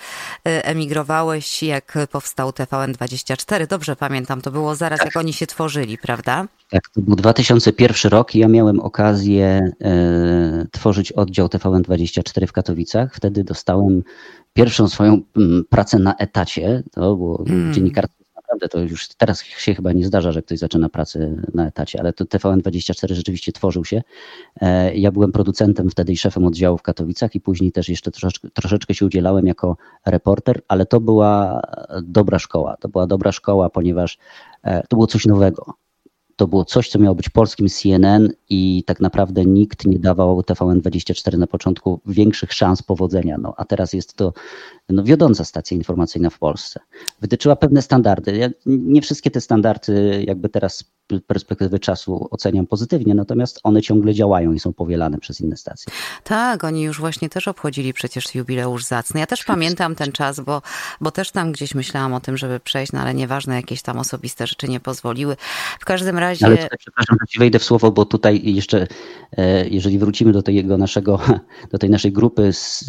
jak 1.67 1.97
powstał 2.11 2.49
TVN24. 2.49 3.67
Dobrze 3.67 3.95
pamiętam, 3.95 4.41
to 4.41 4.51
było 4.51 4.75
zaraz 4.75 4.99
tak. 4.99 5.05
jak 5.05 5.17
oni 5.17 5.33
się 5.33 5.47
tworzyli, 5.47 5.97
prawda? 5.97 6.47
Tak, 6.69 6.89
to 6.89 7.01
był 7.01 7.15
2001 7.15 8.11
rok 8.11 8.35
i 8.35 8.39
ja 8.39 8.47
miałem 8.47 8.79
okazję 8.79 9.71
e, 9.81 10.65
tworzyć 10.71 11.11
oddział 11.11 11.47
TVN24 11.47 12.47
w 12.47 12.51
Katowicach. 12.51 13.15
Wtedy 13.15 13.43
dostałem 13.43 14.03
pierwszą 14.53 14.89
swoją 14.89 15.13
m, 15.13 15.23
mm, 15.37 15.63
pracę 15.69 15.99
na 15.99 16.15
etacie. 16.15 16.83
To 16.91 17.15
było 17.15 17.43
hmm. 17.47 17.73
dziennikarstwo 17.73 18.20
naprawdę 18.51 18.69
to 18.69 18.79
już 18.79 19.07
teraz 19.07 19.43
się 19.43 19.75
chyba 19.75 19.93
nie 19.93 20.05
zdarza, 20.05 20.31
że 20.31 20.41
ktoś 20.41 20.59
zaczyna 20.59 20.89
pracę 20.89 21.35
na 21.53 21.67
etacie, 21.67 21.99
ale 21.99 22.13
to 22.13 22.25
TVN24 22.25 23.13
rzeczywiście 23.13 23.51
tworzył 23.51 23.85
się. 23.85 24.01
E, 24.61 24.95
ja 24.95 25.11
byłem 25.11 25.31
producentem 25.31 25.89
wtedy 25.89 26.13
i 26.13 26.17
szefem 26.17 26.45
oddziału 26.45 26.77
w 26.77 26.81
Katowicach 26.81 27.35
i 27.35 27.41
później 27.41 27.71
też 27.71 27.89
jeszcze 27.89 28.11
troszeczkę, 28.11 28.49
troszeczkę 28.49 28.93
się 28.93 29.05
udzielałem 29.05 29.47
jako 29.47 29.77
reporter, 30.05 30.61
ale 30.67 30.85
to 30.85 30.99
była 30.99 31.61
dobra 32.03 32.39
szkoła. 32.39 32.77
To 32.79 32.89
była 32.89 33.07
dobra 33.07 33.31
szkoła, 33.31 33.69
ponieważ 33.69 34.17
e, 34.63 34.81
to 34.81 34.95
było 34.95 35.07
coś 35.07 35.25
nowego 35.25 35.80
to 36.41 36.47
było 36.47 36.65
coś, 36.65 36.89
co 36.89 36.99
miało 36.99 37.15
być 37.15 37.29
polskim 37.29 37.69
CNN 37.69 38.29
i 38.49 38.83
tak 38.87 38.99
naprawdę 38.99 39.45
nikt 39.45 39.85
nie 39.85 39.99
dawał 39.99 40.41
TVN24 40.41 41.37
na 41.37 41.47
początku 41.47 41.99
większych 42.05 42.53
szans 42.53 42.81
powodzenia. 42.81 43.37
No, 43.37 43.53
a 43.57 43.65
teraz 43.65 43.93
jest 43.93 44.13
to 44.13 44.33
no, 44.89 45.03
wiodąca 45.03 45.45
stacja 45.45 45.77
informacyjna 45.77 46.29
w 46.29 46.39
Polsce. 46.39 46.79
Wytyczyła 47.21 47.55
pewne 47.55 47.81
standardy. 47.81 48.37
Ja 48.37 48.49
nie 48.65 49.01
wszystkie 49.01 49.31
te 49.31 49.41
standardy 49.41 50.23
jakby 50.27 50.49
teraz 50.49 50.83
perspektywy 51.19 51.79
czasu 51.79 52.27
oceniam 52.31 52.67
pozytywnie, 52.67 53.15
natomiast 53.15 53.59
one 53.63 53.81
ciągle 53.81 54.13
działają 54.13 54.53
i 54.53 54.59
są 54.59 54.73
powielane 54.73 55.17
przez 55.17 55.41
inne 55.41 55.57
stacje. 55.57 55.93
Tak, 56.23 56.63
oni 56.63 56.81
już 56.81 56.99
właśnie 56.99 57.29
też 57.29 57.47
obchodzili 57.47 57.93
przecież 57.93 58.35
jubileusz 58.35 58.85
zacny. 58.85 59.19
Ja 59.19 59.27
też 59.27 59.43
pamiętam 59.43 59.95
ten 59.95 60.11
czas, 60.11 60.39
bo, 60.39 60.61
bo 61.01 61.11
też 61.11 61.31
tam 61.31 61.51
gdzieś 61.51 61.75
myślałam 61.75 62.13
o 62.13 62.19
tym, 62.19 62.37
żeby 62.37 62.59
przejść, 62.59 62.91
no 62.91 62.99
ale 62.99 63.13
nieważne, 63.13 63.55
jakieś 63.55 63.81
tam 63.81 63.99
osobiste 63.99 64.47
rzeczy 64.47 64.67
nie 64.67 64.79
pozwoliły. 64.79 65.35
W 65.79 65.85
każdym 65.85 66.17
razie... 66.17 66.45
Ale 66.45 66.57
tutaj, 66.57 66.77
przepraszam, 66.79 67.17
że 67.21 67.27
ci 67.27 67.39
wejdę 67.39 67.59
w 67.59 67.63
słowo, 67.63 67.91
bo 67.91 68.05
tutaj 68.05 68.41
jeszcze, 68.43 68.87
e, 69.37 69.67
jeżeli 69.67 69.99
wrócimy 69.99 70.31
do 70.31 70.43
tego 70.43 70.77
naszego, 70.77 71.19
do 71.71 71.77
tej 71.77 71.89
naszej 71.89 72.11
grupy 72.11 72.53
z, 72.53 72.85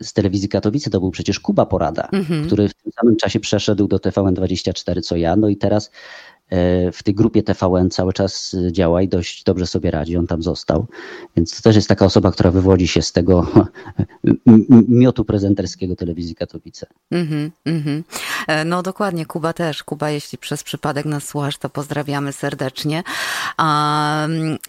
z 0.00 0.12
telewizji 0.12 0.48
Katowice, 0.48 0.90
to 0.90 1.00
był 1.00 1.10
przecież 1.10 1.40
Kuba 1.40 1.66
Porada, 1.66 2.08
mhm. 2.12 2.46
który 2.46 2.68
w 2.68 2.74
tym 2.74 2.92
samym 2.92 3.16
czasie 3.16 3.40
przeszedł 3.40 3.88
do 3.88 3.96
TVN24 3.96 5.02
co 5.02 5.16
ja, 5.16 5.36
no 5.36 5.48
i 5.48 5.56
teraz 5.56 5.90
w 6.92 7.02
tej 7.04 7.14
grupie 7.14 7.42
TVN 7.42 7.90
cały 7.90 8.12
czas 8.12 8.56
działa 8.70 9.02
i 9.02 9.08
dość 9.08 9.44
dobrze 9.44 9.66
sobie 9.66 9.90
radzi, 9.90 10.16
on 10.16 10.26
tam 10.26 10.42
został. 10.42 10.86
Więc 11.36 11.56
to 11.56 11.62
też 11.62 11.76
jest 11.76 11.88
taka 11.88 12.06
osoba, 12.06 12.32
która 12.32 12.50
wywodzi 12.50 12.88
się 12.88 13.02
z 13.02 13.12
tego 13.12 13.46
miotu 14.88 15.24
prezenterskiego 15.24 15.96
telewizji 15.96 16.34
Katowice. 16.34 16.86
Mm 17.10 17.50
-hmm, 17.66 18.02
No 18.66 18.82
dokładnie, 18.82 19.26
Kuba 19.26 19.52
też. 19.52 19.84
Kuba, 19.84 20.10
jeśli 20.10 20.38
przez 20.38 20.62
przypadek 20.62 21.06
nas 21.06 21.24
słuchasz, 21.24 21.58
to 21.58 21.70
pozdrawiamy 21.70 22.32
serdecznie. 22.32 23.02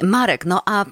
Marek, 0.01 0.45
no 0.45 0.61
a 0.65 0.85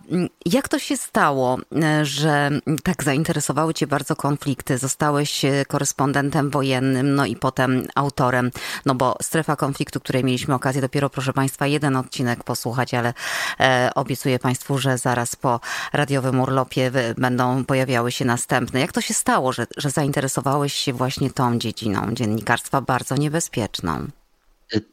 jak 0.46 0.70
to 0.70 0.80
się 0.80 0.98
stało, 0.98 1.58
e, 1.76 2.06
że 2.06 2.50
tak 2.84 3.04
zainteresowały 3.04 3.74
Cię 3.74 3.88
bardzo 3.88 4.16
konflikty? 4.16 4.78
Zostałeś 4.78 5.42
korespondentem 5.68 6.50
wojennym, 6.50 7.16
no 7.16 7.26
i 7.26 7.36
potem 7.36 7.88
autorem, 7.96 8.52
no 8.86 8.96
bo 8.96 9.16
strefa 9.22 9.56
konfliktu, 9.56 10.00
której 10.00 10.24
mieliśmy 10.24 10.54
okazję 10.54 10.73
dopiero, 10.82 11.10
proszę 11.10 11.34
Państwa, 11.34 11.68
jeden 11.68 11.96
odcinek 11.96 12.44
posłuchać, 12.44 12.94
ale 12.94 13.14
e, 13.60 13.90
obiecuję 13.96 14.40
Państwu, 14.40 14.78
że 14.78 14.98
zaraz 14.98 15.36
po 15.36 15.60
radiowym 15.94 16.42
urlopie 16.42 16.92
będą 17.18 17.66
pojawiały 17.66 18.12
się 18.12 18.26
następne. 18.26 18.80
Jak 18.80 18.92
to 18.92 19.02
się 19.02 19.14
stało, 19.14 19.54
że, 19.54 19.68
że 19.78 19.90
zainteresowałeś 19.90 20.74
się 20.74 20.94
właśnie 20.94 21.30
tą 21.30 21.60
dziedziną 21.60 22.14
dziennikarstwa 22.14 22.82
bardzo 22.82 23.16
niebezpieczną? 23.16 24.08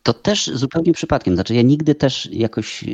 To 0.03 0.13
też 0.15 0.47
zupełnie 0.47 0.93
przypadkiem. 0.93 1.35
Znaczy, 1.35 1.55
ja 1.55 1.63
nigdy 1.63 1.95
też 1.95 2.29
jakoś 2.33 2.85
e, 2.85 2.87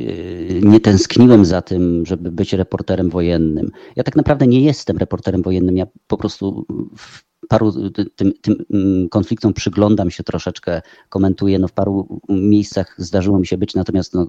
nie 0.63 0.81
tęskniłem 0.81 1.45
za 1.45 1.63
tym, 1.63 2.07
żeby 2.07 2.33
być 2.33 2.53
reporterem 2.53 3.11
wojennym. 3.11 3.71
Ja 3.97 4.05
tak 4.05 4.17
naprawdę 4.17 4.47
nie 4.47 4.61
jestem 4.61 4.99
reporterem 4.99 5.43
wojennym. 5.43 5.77
Ja 5.77 5.87
po 6.07 6.17
prostu 6.17 6.67
w 6.97 7.27
paru 7.49 7.91
tym, 8.17 8.33
tym, 8.43 8.65
mm, 8.71 9.09
konfliktom 9.09 9.53
przyglądam 9.53 10.11
się 10.11 10.25
troszeczkę, 10.25 10.83
komentuję. 11.09 11.59
No 11.59 11.69
w 11.69 11.73
paru 11.73 12.21
miejscach 12.29 12.95
zdarzyło 12.99 13.39
mi 13.39 13.47
się 13.47 13.59
być, 13.59 13.75
natomiast 13.75 14.15
no, 14.15 14.27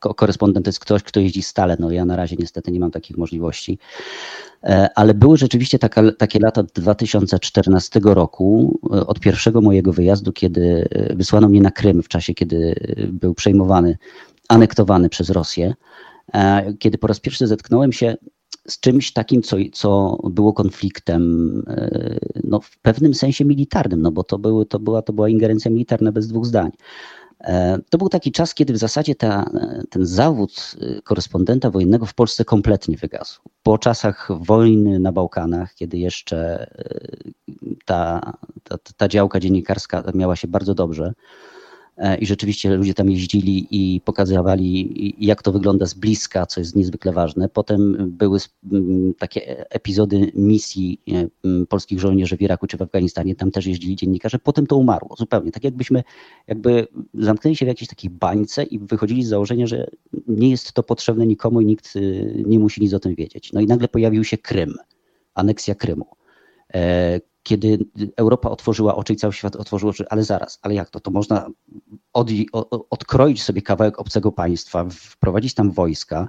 korespondent 0.00 0.66
jest 0.66 0.80
ktoś, 0.80 1.02
kto 1.02 1.20
jeździ 1.20 1.42
stale. 1.42 1.76
No 1.80 1.90
ja 1.90 2.04
na 2.04 2.16
razie 2.16 2.36
niestety 2.38 2.72
nie 2.72 2.80
mam 2.80 2.90
takich 2.90 3.16
możliwości. 3.16 3.78
E, 4.64 4.88
ale 4.94 5.14
były 5.14 5.36
rzeczywiście 5.36 5.78
taka, 5.78 6.12
takie 6.12 6.38
lata 6.38 6.62
2014 6.62 8.00
roku, 8.04 8.78
e, 8.92 9.06
od 9.06 9.20
pierwszego 9.20 9.60
mojego 9.60 9.92
wyjazdu, 9.92 10.32
kiedy 10.32 10.88
e, 10.90 11.16
wysłano 11.16 11.48
mnie 11.48 11.60
na 11.60 11.70
Krym 11.70 12.02
w 12.02 12.08
czasie, 12.08 12.34
kiedy 12.34 12.74
był 13.08 13.34
przejmowany, 13.34 13.98
anektowany 14.48 15.08
przez 15.08 15.30
Rosję 15.30 15.74
kiedy 16.78 16.98
po 16.98 17.06
raz 17.06 17.20
pierwszy 17.20 17.46
zetknąłem 17.46 17.92
się 17.92 18.16
z 18.68 18.80
czymś 18.80 19.12
takim, 19.12 19.42
co, 19.42 19.56
co 19.72 20.18
było 20.30 20.52
konfliktem 20.52 21.62
e, 21.68 22.18
no, 22.44 22.60
w 22.60 22.78
pewnym 22.78 23.14
sensie 23.14 23.44
militarnym, 23.44 24.02
no 24.02 24.10
bo 24.10 24.24
to, 24.24 24.38
były, 24.38 24.66
to, 24.66 24.78
była, 24.78 25.02
to 25.02 25.12
była 25.12 25.28
ingerencja 25.28 25.70
militarna 25.70 26.12
bez 26.12 26.28
dwóch 26.28 26.46
zdań. 26.46 26.70
E, 27.40 27.78
to 27.90 27.98
był 27.98 28.08
taki 28.08 28.32
czas, 28.32 28.54
kiedy 28.54 28.72
w 28.72 28.76
zasadzie 28.78 29.14
ta, 29.14 29.50
ten 29.90 30.06
zawód 30.06 30.76
e, 30.80 31.02
korespondenta 31.02 31.70
wojennego 31.70 32.06
w 32.06 32.14
Polsce 32.14 32.44
kompletnie 32.44 32.96
wygasł. 32.96 33.40
Po 33.62 33.78
czasach 33.78 34.28
wojny 34.40 35.00
na 35.00 35.12
Bałkanach, 35.12 35.74
kiedy 35.74 35.98
jeszcze 35.98 36.70
ta, 37.84 38.32
ta, 38.64 38.76
ta 38.96 39.08
działka 39.08 39.40
dziennikarska 39.40 40.02
miała 40.14 40.36
się 40.36 40.48
bardzo 40.48 40.74
dobrze, 40.74 41.12
i 42.20 42.26
rzeczywiście 42.26 42.76
ludzie 42.76 42.94
tam 42.94 43.10
jeździli 43.10 43.66
i 43.70 44.00
pokazywali, 44.00 45.14
jak 45.18 45.42
to 45.42 45.52
wygląda 45.52 45.86
z 45.86 45.94
bliska, 45.94 46.46
co 46.46 46.60
jest 46.60 46.76
niezwykle 46.76 47.12
ważne. 47.12 47.48
Potem 47.48 48.10
były 48.10 48.38
takie 49.18 49.70
epizody 49.70 50.32
misji 50.34 51.00
e, 51.08 51.66
polskich 51.66 52.00
żołnierzy 52.00 52.36
w 52.36 52.42
Iraku 52.42 52.66
czy 52.66 52.76
w 52.76 52.82
Afganistanie, 52.82 53.34
tam 53.34 53.50
też 53.50 53.66
jeździli 53.66 53.96
dziennikarze. 53.96 54.38
Potem 54.38 54.66
to 54.66 54.76
umarło 54.76 55.16
zupełnie. 55.16 55.52
Tak 55.52 55.64
jakbyśmy 55.64 56.04
jakby 56.46 56.88
zamknęli 57.14 57.56
się 57.56 57.64
w 57.64 57.68
jakiejś 57.68 57.88
takiej 57.88 58.10
bańce 58.10 58.62
i 58.62 58.78
wychodzili 58.78 59.24
z 59.24 59.28
założenia, 59.28 59.66
że 59.66 59.86
nie 60.28 60.50
jest 60.50 60.72
to 60.72 60.82
potrzebne 60.82 61.26
nikomu 61.26 61.60
i 61.60 61.66
nikt 61.66 61.96
y, 61.96 62.42
nie 62.46 62.58
musi 62.58 62.80
nic 62.80 62.94
o 62.94 63.00
tym 63.00 63.14
wiedzieć. 63.14 63.52
No 63.52 63.60
i 63.60 63.66
nagle 63.66 63.88
pojawił 63.88 64.24
się 64.24 64.38
Krym, 64.38 64.74
aneksja 65.34 65.74
Krymu 65.74 66.06
e, 66.74 67.20
kiedy 67.46 67.78
Europa 68.16 68.50
otworzyła 68.50 68.96
oczy 68.96 69.12
i 69.12 69.16
cały 69.16 69.32
świat 69.32 69.56
otworzył 69.56 69.88
oczy, 69.88 70.04
ale 70.08 70.24
zaraz, 70.24 70.58
ale 70.62 70.74
jak 70.74 70.90
to? 70.90 71.00
To 71.00 71.10
można 71.10 71.48
od, 72.12 72.30
odkroić 72.90 73.42
sobie 73.42 73.62
kawałek 73.62 73.98
obcego 73.98 74.32
państwa, 74.32 74.86
wprowadzić 74.90 75.54
tam 75.54 75.70
wojska 75.70 76.28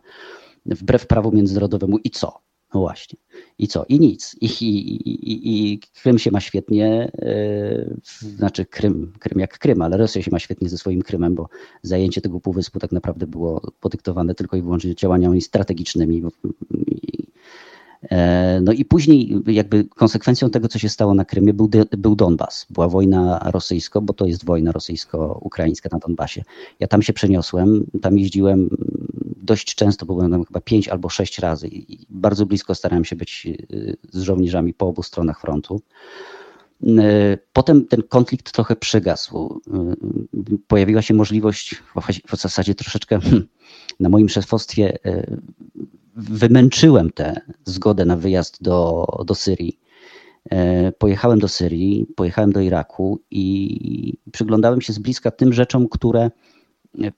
wbrew 0.65 1.07
prawu 1.07 1.31
międzynarodowemu 1.31 1.97
i 1.97 2.09
co? 2.09 2.39
No 2.73 2.79
właśnie. 2.79 3.19
I 3.57 3.67
co? 3.67 3.85
I 3.89 3.99
nic. 3.99 4.35
I, 4.41 4.45
i, 4.45 5.09
i, 5.31 5.73
i 5.73 5.79
Krym 6.01 6.19
się 6.19 6.31
ma 6.31 6.39
świetnie, 6.39 7.11
yy, 7.19 7.97
znaczy 8.35 8.65
Krym, 8.65 9.13
Krym 9.19 9.39
jak 9.39 9.59
Krym, 9.59 9.81
ale 9.81 9.97
Rosja 9.97 10.21
się 10.21 10.31
ma 10.31 10.39
świetnie 10.39 10.69
ze 10.69 10.77
swoim 10.77 11.01
Krymem, 11.01 11.35
bo 11.35 11.49
zajęcie 11.81 12.21
tego 12.21 12.39
półwyspu 12.39 12.79
tak 12.79 12.91
naprawdę 12.91 13.27
było 13.27 13.71
podyktowane 13.79 14.35
tylko 14.35 14.57
i 14.57 14.61
wyłącznie 14.61 14.95
działaniami 14.95 15.41
strategicznymi. 15.41 16.23
E, 16.25 16.29
no 18.61 18.71
i 18.71 18.85
później 18.85 19.41
jakby 19.47 19.85
konsekwencją 19.85 20.49
tego, 20.49 20.67
co 20.67 20.79
się 20.79 20.89
stało 20.89 21.13
na 21.13 21.25
Krymie 21.25 21.53
był, 21.53 21.69
był 21.97 22.15
Donbas. 22.15 22.65
Była 22.69 22.87
wojna 22.87 23.39
rosyjsko, 23.51 24.01
bo 24.01 24.13
to 24.13 24.25
jest 24.25 24.45
wojna 24.45 24.71
rosyjsko-ukraińska 24.71 25.89
na 25.91 25.99
Donbasie. 25.99 26.43
Ja 26.79 26.87
tam 26.87 27.01
się 27.01 27.13
przeniosłem, 27.13 27.85
tam 28.01 28.17
jeździłem 28.17 28.69
dość 29.47 29.75
często, 29.75 30.05
byłem 30.05 30.31
tam 30.31 30.45
chyba 30.45 30.61
pięć 30.61 30.87
albo 30.87 31.09
sześć 31.09 31.39
razy 31.39 31.67
i 31.67 32.05
bardzo 32.09 32.45
blisko 32.45 32.75
starałem 32.75 33.05
się 33.05 33.15
być 33.15 33.47
y, 33.71 33.97
z 34.11 34.21
żołnierzami 34.21 34.73
po 34.73 34.87
obu 34.87 35.03
stronach 35.03 35.41
frontu. 35.41 35.81
Y, 36.83 36.87
potem 37.53 37.85
ten 37.85 38.03
konflikt 38.03 38.51
trochę 38.51 38.75
przygasł. 38.75 39.61
Y, 40.53 40.57
pojawiła 40.67 41.01
się 41.01 41.13
możliwość, 41.13 41.75
w 42.27 42.35
zasadzie 42.35 42.75
troszeczkę 42.75 43.19
hmm, 43.19 43.47
na 43.99 44.09
moim 44.09 44.29
szefostwie 44.29 44.97
wymęczyłem 46.17 47.11
tę 47.11 47.41
zgodę 47.65 48.05
na 48.05 48.17
wyjazd 48.17 48.63
do, 48.63 49.05
do 49.25 49.35
Syrii. 49.35 49.79
E, 50.49 50.91
pojechałem 50.91 51.39
do 51.39 51.47
Syrii, 51.47 52.07
pojechałem 52.15 52.51
do 52.51 52.59
Iraku 52.59 53.19
i 53.31 54.17
przyglądałem 54.31 54.81
się 54.81 54.93
z 54.93 54.99
bliska 54.99 55.31
tym 55.31 55.53
rzeczom, 55.53 55.89
które 55.89 56.31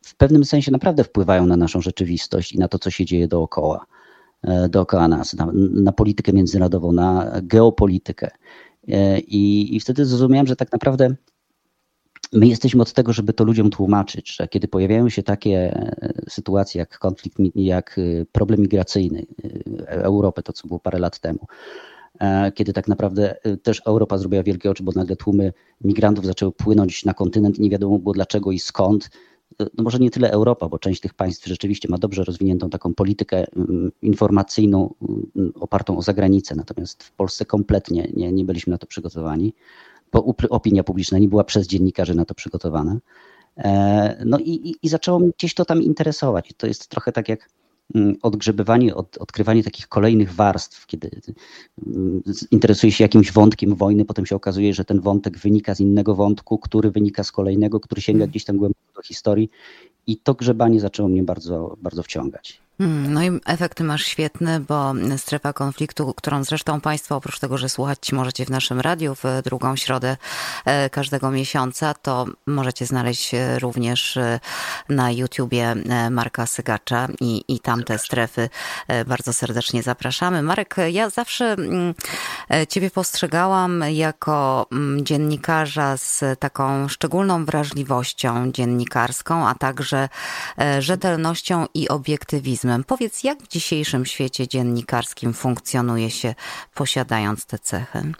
w 0.01 0.15
pewnym 0.15 0.45
sensie 0.45 0.71
naprawdę 0.71 1.03
wpływają 1.03 1.45
na 1.45 1.57
naszą 1.57 1.81
rzeczywistość 1.81 2.53
i 2.53 2.59
na 2.59 2.67
to, 2.67 2.79
co 2.79 2.89
się 2.89 3.05
dzieje 3.05 3.27
dookoła, 3.27 3.85
e, 4.43 4.69
dookoła 4.69 5.07
nas, 5.07 5.33
na, 5.33 5.51
na 5.73 5.91
politykę 5.91 6.33
międzynarodową, 6.33 6.91
na 6.91 7.31
geopolitykę. 7.43 8.31
E, 8.87 9.19
I, 9.19 9.75
I 9.75 9.79
wtedy 9.79 10.05
zrozumiałem, 10.05 10.47
że 10.47 10.55
tak 10.55 10.71
naprawdę 10.71 11.15
my 12.33 12.47
jesteśmy 12.47 12.81
od 12.81 12.93
tego, 12.93 13.13
żeby 13.13 13.33
to 13.33 13.43
ludziom 13.43 13.69
tłumaczyć, 13.69 14.35
że 14.35 14.47
kiedy 14.47 14.67
pojawiają 14.67 15.09
się 15.09 15.23
takie 15.23 15.57
e, 15.57 16.13
sytuacje 16.29 16.79
jak 16.79 16.99
konflikt, 16.99 17.37
jak 17.55 17.99
e, 17.99 18.25
problem 18.31 18.61
migracyjny 18.61 19.25
e, 19.87 19.89
Europy, 19.89 20.43
to 20.43 20.53
co 20.53 20.67
było 20.67 20.79
parę 20.79 20.99
lat 20.99 21.19
temu, 21.19 21.39
kiedy 22.55 22.73
tak 22.73 22.87
naprawdę 22.87 23.35
też 23.63 23.81
Europa 23.85 24.17
zrobiła 24.17 24.43
wielkie 24.43 24.71
oczy, 24.71 24.83
bo 24.83 24.91
nagle 24.95 25.15
tłumy 25.15 25.53
migrantów 25.83 26.25
zaczęły 26.25 26.51
płynąć 26.51 27.05
na 27.05 27.13
kontynent 27.13 27.59
nie 27.59 27.69
wiadomo 27.69 27.99
było 27.99 28.13
dlaczego 28.13 28.51
i 28.51 28.59
skąd. 28.59 29.09
No 29.59 29.83
może 29.83 29.99
nie 29.99 30.09
tyle 30.09 30.31
Europa, 30.31 30.69
bo 30.69 30.79
część 30.79 31.01
tych 31.01 31.13
państw 31.13 31.47
rzeczywiście 31.47 31.87
ma 31.89 31.97
dobrze 31.97 32.23
rozwiniętą 32.23 32.69
taką 32.69 32.93
politykę 32.93 33.45
mm, 33.55 33.91
informacyjną 34.01 34.93
mm, 35.35 35.51
opartą 35.55 35.97
o 35.97 36.01
zagranicę, 36.01 36.55
natomiast 36.55 37.03
w 37.03 37.11
Polsce 37.11 37.45
kompletnie 37.45 38.11
nie, 38.13 38.31
nie 38.31 38.45
byliśmy 38.45 38.71
na 38.71 38.77
to 38.77 38.87
przygotowani 38.87 39.53
bo 40.11 40.33
opinia 40.49 40.83
publiczna 40.83 41.17
nie 41.17 41.29
była 41.29 41.43
przez 41.43 41.67
dziennikarzy 41.67 42.15
na 42.15 42.25
to 42.25 42.35
przygotowana. 42.35 42.97
E, 43.57 44.23
no 44.25 44.37
i, 44.39 44.75
i, 44.81 44.89
zaczęło 44.89 45.19
mnie 45.19 45.31
gdzieś 45.37 45.53
to 45.53 45.65
tam 45.65 45.83
interesować. 45.83 46.53
To 46.57 46.67
jest 46.67 46.87
trochę 46.87 47.11
tak 47.11 47.29
jak 47.29 47.49
mm, 47.95 48.15
odgrzebywanie, 48.21 48.95
od, 48.95 49.17
odkrywanie 49.17 49.63
takich 49.63 49.87
kolejnych 49.87 50.33
warstw, 50.33 50.85
kiedy 50.87 51.09
mm, 51.87 52.23
interesuje 52.51 52.91
się 52.91 53.03
jakimś 53.03 53.31
wątkiem 53.31 53.75
wojny, 53.75 54.05
potem 54.05 54.25
się 54.25 54.35
okazuje, 54.35 54.73
że 54.73 54.85
ten 54.85 55.01
wątek 55.01 55.37
wynika 55.37 55.75
z 55.75 55.79
innego 55.79 56.15
wątku, 56.15 56.57
który 56.57 56.91
wynika 56.91 57.23
z 57.23 57.31
kolejnego, 57.31 57.79
który 57.79 58.01
sięga 58.01 58.23
mm. 58.23 58.29
gdzieś 58.29 58.45
tam 58.45 58.57
głęboko 58.57 58.93
do 58.95 59.01
historii 59.01 59.49
i 60.07 60.17
to 60.17 60.33
grzebanie 60.33 60.79
zaczęło 60.79 61.09
mnie 61.09 61.23
bardzo, 61.23 61.77
bardzo 61.81 62.03
wciągać. 62.03 62.61
Hmm, 62.81 63.13
no 63.13 63.23
i 63.23 63.39
efekty 63.45 63.83
masz 63.83 64.05
świetne, 64.05 64.59
bo 64.59 64.93
strefa 65.17 65.53
konfliktu, 65.53 66.13
którą 66.13 66.43
zresztą 66.43 66.81
Państwo 66.81 67.15
oprócz 67.15 67.39
tego, 67.39 67.57
że 67.57 67.69
słuchać 67.69 68.11
możecie 68.11 68.45
w 68.45 68.49
naszym 68.49 68.79
radiu 68.79 69.15
w 69.15 69.23
drugą 69.43 69.75
środę 69.75 70.17
e, 70.65 70.89
każdego 70.89 71.31
miesiąca, 71.31 71.93
to 71.93 72.25
możecie 72.47 72.85
znaleźć 72.85 73.31
również 73.59 74.17
e, 74.17 74.39
na 74.89 75.11
YouTubie 75.11 75.75
e, 75.89 76.09
Marka 76.09 76.45
Sygacza 76.45 77.07
i, 77.21 77.43
i 77.47 77.59
tamte 77.59 77.99
strefy 77.99 78.49
bardzo 79.07 79.33
serdecznie 79.33 79.83
zapraszamy. 79.83 80.41
Marek, 80.41 80.75
ja 80.91 81.09
zawsze 81.09 81.45
mm, 81.45 81.93
Ciebie 82.69 82.91
postrzegałam 82.91 83.83
jako 83.91 84.67
mm, 84.71 85.05
dziennikarza 85.05 85.97
z 85.97 86.23
taką 86.39 86.87
szczególną 86.87 87.45
wrażliwością 87.45 88.51
dziennikarską, 88.51 89.47
a 89.47 89.55
także 89.55 90.09
rzetelnością 90.79 91.65
i 91.73 91.89
obiektywizmem. 91.89 92.68
Powiedz, 92.87 93.23
jak 93.23 93.43
w 93.43 93.47
dzisiejszym 93.47 94.05
świecie 94.05 94.47
dziennikarskim 94.47 95.33
funkcjonuje 95.33 96.09
się 96.09 96.35
posiadając 96.73 97.45
te 97.45 97.59
cechy? 97.59 98.11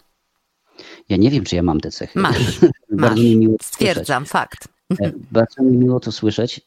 Ja 1.08 1.16
nie 1.16 1.30
wiem, 1.30 1.44
czy 1.44 1.56
ja 1.56 1.62
mam 1.62 1.80
te 1.80 1.90
cechy. 1.90 2.18
Masz, 2.18 2.60
masz. 2.90 3.18
Stwierdzam, 3.62 4.26
fakt. 4.26 4.68
Bardzo 5.32 5.62
mi 5.62 5.76
miło 5.76 6.00
to 6.00 6.12
słyszeć. 6.12 6.60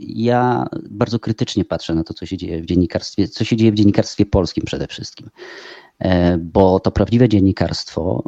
Ja 0.00 0.66
bardzo 0.90 1.18
krytycznie 1.18 1.64
patrzę 1.64 1.94
na 1.94 2.04
to, 2.04 2.14
co 2.14 2.26
się 2.26 2.36
dzieje 2.36 2.62
w 2.62 2.66
dziennikarstwie, 2.66 3.28
co 3.28 3.44
się 3.44 3.56
dzieje 3.56 3.72
w 3.72 3.74
dziennikarstwie 3.74 4.26
polskim 4.26 4.64
przede 4.64 4.86
wszystkim. 4.86 5.30
Bo 6.38 6.80
to 6.80 6.90
prawdziwe 6.90 7.28
dziennikarstwo, 7.28 8.24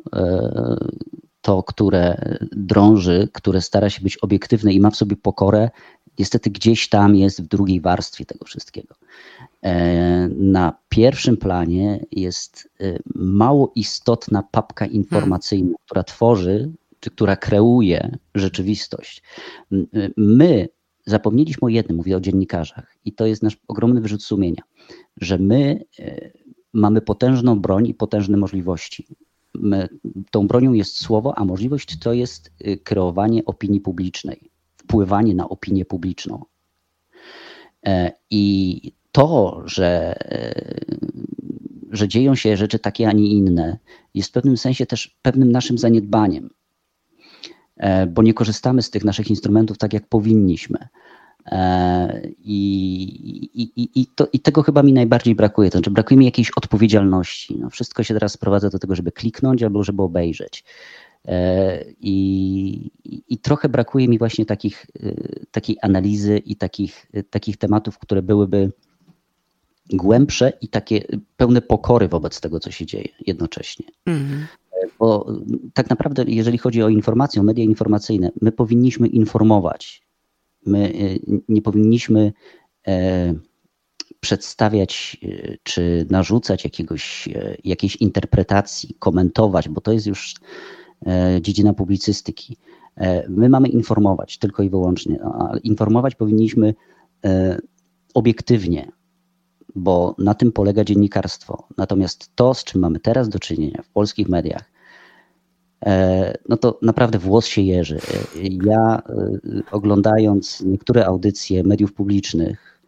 to, 1.40 1.62
które 1.62 2.36
drąży, 2.52 3.28
które 3.32 3.60
stara 3.60 3.90
się 3.90 4.02
być 4.02 4.16
obiektywne 4.16 4.72
i 4.72 4.80
ma 4.80 4.90
w 4.90 4.96
sobie 4.96 5.16
pokorę, 5.16 5.70
niestety 6.18 6.50
gdzieś 6.50 6.88
tam 6.88 7.16
jest 7.16 7.42
w 7.42 7.48
drugiej 7.48 7.80
warstwie 7.80 8.24
tego 8.24 8.44
wszystkiego. 8.44 8.94
E, 9.62 10.28
na 10.28 10.78
pierwszym 10.88 11.36
planie 11.36 12.06
jest 12.12 12.68
e, 12.80 12.98
mało 13.14 13.72
istotna 13.74 14.42
papka 14.42 14.86
informacyjna, 14.86 15.66
hmm. 15.66 15.78
która 15.84 16.02
tworzy, 16.02 16.70
czy 17.00 17.10
która 17.10 17.36
kreuje 17.36 18.18
rzeczywistość. 18.34 19.22
E, 19.72 19.76
my 20.16 20.68
zapomnieliśmy 21.06 21.66
o 21.66 21.68
jednym, 21.68 21.96
mówię 21.96 22.16
o 22.16 22.20
dziennikarzach, 22.20 22.96
i 23.04 23.12
to 23.12 23.26
jest 23.26 23.42
nasz 23.42 23.56
ogromny 23.68 24.00
wyrzut 24.00 24.22
sumienia, 24.22 24.62
że 25.16 25.38
my 25.38 25.84
mamy 26.72 27.00
potężną 27.00 27.60
broń 27.60 27.86
i 27.86 27.94
potężne 27.94 28.36
możliwości. 28.36 29.06
My, 29.54 29.88
tą 30.30 30.46
bronią 30.46 30.72
jest 30.72 30.96
słowo, 30.96 31.38
a 31.38 31.44
możliwość 31.44 31.98
to 31.98 32.12
jest 32.12 32.50
kreowanie 32.84 33.44
opinii 33.44 33.80
publicznej, 33.80 34.50
wpływanie 34.86 35.34
na 35.34 35.48
opinię 35.48 35.84
publiczną. 35.84 36.44
I 38.30 38.92
to, 39.12 39.62
że, 39.64 40.14
że 41.90 42.08
dzieją 42.08 42.34
się 42.34 42.56
rzeczy 42.56 42.78
takie, 42.78 43.08
a 43.08 43.12
nie 43.12 43.30
inne, 43.30 43.78
jest 44.14 44.28
w 44.28 44.32
pewnym 44.32 44.56
sensie 44.56 44.86
też 44.86 45.16
pewnym 45.22 45.52
naszym 45.52 45.78
zaniedbaniem, 45.78 46.50
e, 47.76 48.06
bo 48.06 48.22
nie 48.22 48.34
korzystamy 48.34 48.82
z 48.82 48.90
tych 48.90 49.04
naszych 49.04 49.30
instrumentów 49.30 49.78
tak, 49.78 49.92
jak 49.92 50.08
powinniśmy. 50.08 50.88
E, 51.46 52.20
I, 52.38 52.54
i, 53.54 54.00
i, 54.00 54.06
to, 54.06 54.28
I 54.32 54.40
tego 54.40 54.62
chyba 54.62 54.82
mi 54.82 54.92
najbardziej 54.92 55.34
brakuje. 55.34 55.70
To 55.70 55.78
znaczy, 55.78 55.90
brakuje 55.90 56.18
mi 56.18 56.24
jakiejś 56.24 56.50
odpowiedzialności. 56.56 57.56
No, 57.60 57.70
wszystko 57.70 58.02
się 58.02 58.14
teraz 58.14 58.32
sprowadza 58.32 58.70
do 58.70 58.78
tego, 58.78 58.94
żeby 58.94 59.12
kliknąć 59.12 59.62
albo 59.62 59.84
żeby 59.84 60.02
obejrzeć. 60.02 60.64
E, 61.26 61.84
I, 62.00 62.90
I, 63.28 63.38
trochę 63.38 63.68
brakuje 63.68 64.08
mi 64.08 64.18
właśnie 64.18 64.46
takich, 64.46 64.86
takiej 65.50 65.76
analizy 65.82 66.38
i 66.38 66.56
takich, 66.56 67.06
takich 67.30 67.56
tematów, 67.56 67.98
które 67.98 68.22
byłyby 68.22 68.72
głębsze 69.90 70.52
i 70.60 70.68
takie 70.68 71.04
pełne 71.36 71.62
pokory 71.62 72.08
wobec 72.08 72.40
tego, 72.40 72.60
co 72.60 72.70
się 72.70 72.86
dzieje 72.86 73.08
jednocześnie. 73.26 73.86
Mhm. 74.06 74.46
Bo 74.98 75.26
tak 75.74 75.90
naprawdę, 75.90 76.24
jeżeli 76.26 76.58
chodzi 76.58 76.82
o 76.82 76.88
informację, 76.88 77.40
o 77.40 77.44
media 77.44 77.64
informacyjne, 77.64 78.30
my 78.40 78.52
powinniśmy 78.52 79.08
informować. 79.08 80.02
My 80.66 80.88
e, 80.88 81.36
nie 81.48 81.62
powinniśmy 81.62 82.32
e, 82.88 83.34
przedstawiać 84.20 85.16
e, 85.22 85.56
czy 85.62 86.06
narzucać 86.10 86.64
jakiegoś, 86.64 87.28
jakiejś 87.64 87.96
interpretacji, 87.96 88.96
komentować, 88.98 89.68
bo 89.68 89.80
to 89.80 89.92
jest 89.92 90.06
już 90.06 90.34
dziedzina 91.40 91.72
publicystyki. 91.72 92.56
My 93.28 93.48
mamy 93.48 93.68
informować 93.68 94.38
tylko 94.38 94.62
i 94.62 94.70
wyłącznie, 94.70 95.18
a 95.24 95.50
informować 95.62 96.14
powinniśmy 96.14 96.74
obiektywnie, 98.14 98.92
bo 99.76 100.14
na 100.18 100.34
tym 100.34 100.52
polega 100.52 100.84
dziennikarstwo. 100.84 101.68
Natomiast 101.76 102.30
to, 102.34 102.54
z 102.54 102.64
czym 102.64 102.80
mamy 102.80 103.00
teraz 103.00 103.28
do 103.28 103.38
czynienia 103.38 103.82
w 103.82 103.88
polskich 103.88 104.28
mediach, 104.28 104.70
e, 105.86 106.38
no 106.48 106.56
to 106.56 106.78
naprawdę 106.82 107.18
włos 107.18 107.46
się 107.46 107.62
jeży. 107.62 107.98
Ja 108.64 109.02
e, 109.08 109.38
oglądając 109.70 110.60
niektóre 110.60 111.06
audycje 111.06 111.62
mediów 111.62 111.92
publicznych, 111.92 112.82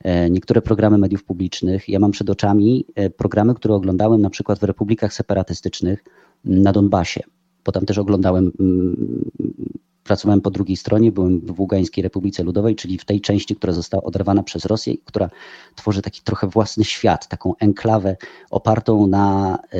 e, 0.00 0.30
niektóre 0.30 0.62
programy 0.62 0.98
mediów 0.98 1.24
publicznych, 1.24 1.88
ja 1.88 1.98
mam 1.98 2.10
przed 2.10 2.30
oczami 2.30 2.86
programy, 3.16 3.54
które 3.54 3.74
oglądałem 3.74 4.20
na 4.20 4.30
przykład 4.30 4.58
w 4.58 4.62
republikach 4.62 5.14
separatystycznych 5.14 6.04
na 6.44 6.72
Donbasie, 6.72 7.20
bo 7.64 7.72
tam 7.72 7.86
też 7.86 7.98
oglądałem 7.98 8.52
mm, 8.60 9.30
pracowałem 10.04 10.40
po 10.40 10.50
drugiej 10.50 10.76
stronie, 10.76 11.12
byłem 11.12 11.40
w 11.40 11.60
Ługańskiej 11.60 12.02
Republice 12.02 12.42
Ludowej, 12.42 12.76
czyli 12.76 12.98
w 12.98 13.04
tej 13.04 13.20
części, 13.20 13.56
która 13.56 13.72
została 13.72 14.02
oderwana 14.02 14.42
przez 14.42 14.64
Rosję 14.64 14.92
i 14.92 14.98
która 14.98 15.30
tworzy 15.74 16.02
taki 16.02 16.22
trochę 16.22 16.46
własny 16.46 16.84
świat, 16.84 17.28
taką 17.28 17.56
enklawę 17.56 18.16
opartą 18.50 19.06
na 19.06 19.58
e, 19.72 19.78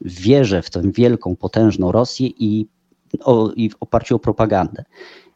wierze 0.00 0.62
w 0.62 0.70
tę 0.70 0.82
wielką, 0.92 1.36
potężną 1.36 1.92
Rosję 1.92 2.26
i, 2.26 2.66
o, 3.20 3.52
i 3.56 3.70
w 3.70 3.76
oparciu 3.80 4.16
o 4.16 4.18
propagandę. 4.18 4.84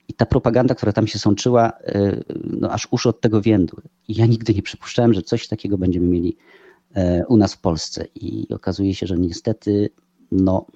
I 0.09 0.15
ta 0.15 0.27
propaganda, 0.27 0.75
która 0.75 0.93
tam 0.93 1.07
się 1.07 1.19
sączyła, 1.19 1.73
e, 1.85 2.23
no 2.45 2.71
aż 2.71 2.89
uszy 2.91 3.09
od 3.09 3.21
tego 3.21 3.41
więdły. 3.41 3.83
I 4.09 4.15
ja 4.15 4.27
nigdy 4.27 4.55
nie 4.55 4.63
przypuszczałem, 4.63 5.15
że 5.15 5.23
coś 5.23 5.49
takiego 5.49 5.79
będziemy 5.79 6.07
mieli 6.07 6.37
e, 6.95 7.27
u 7.27 7.37
nas 7.37 7.55
w 7.55 7.61
Polsce. 7.61 8.07
I 8.15 8.55
okazuje 8.55 8.95
się, 8.95 9.07
że 9.07 9.19
niestety, 9.19 9.91
no, 10.33 10.67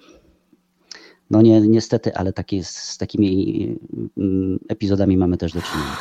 no 1.33 1.43
nie, 1.43 1.61
niestety, 1.61 2.15
ale 2.15 2.33
z 2.65 2.99
takimi 2.99 3.79
mm, 4.17 4.59
epizodami 4.69 5.17
mamy 5.17 5.37
też 5.37 5.53
do 5.53 5.63
czynienia. 5.63 5.97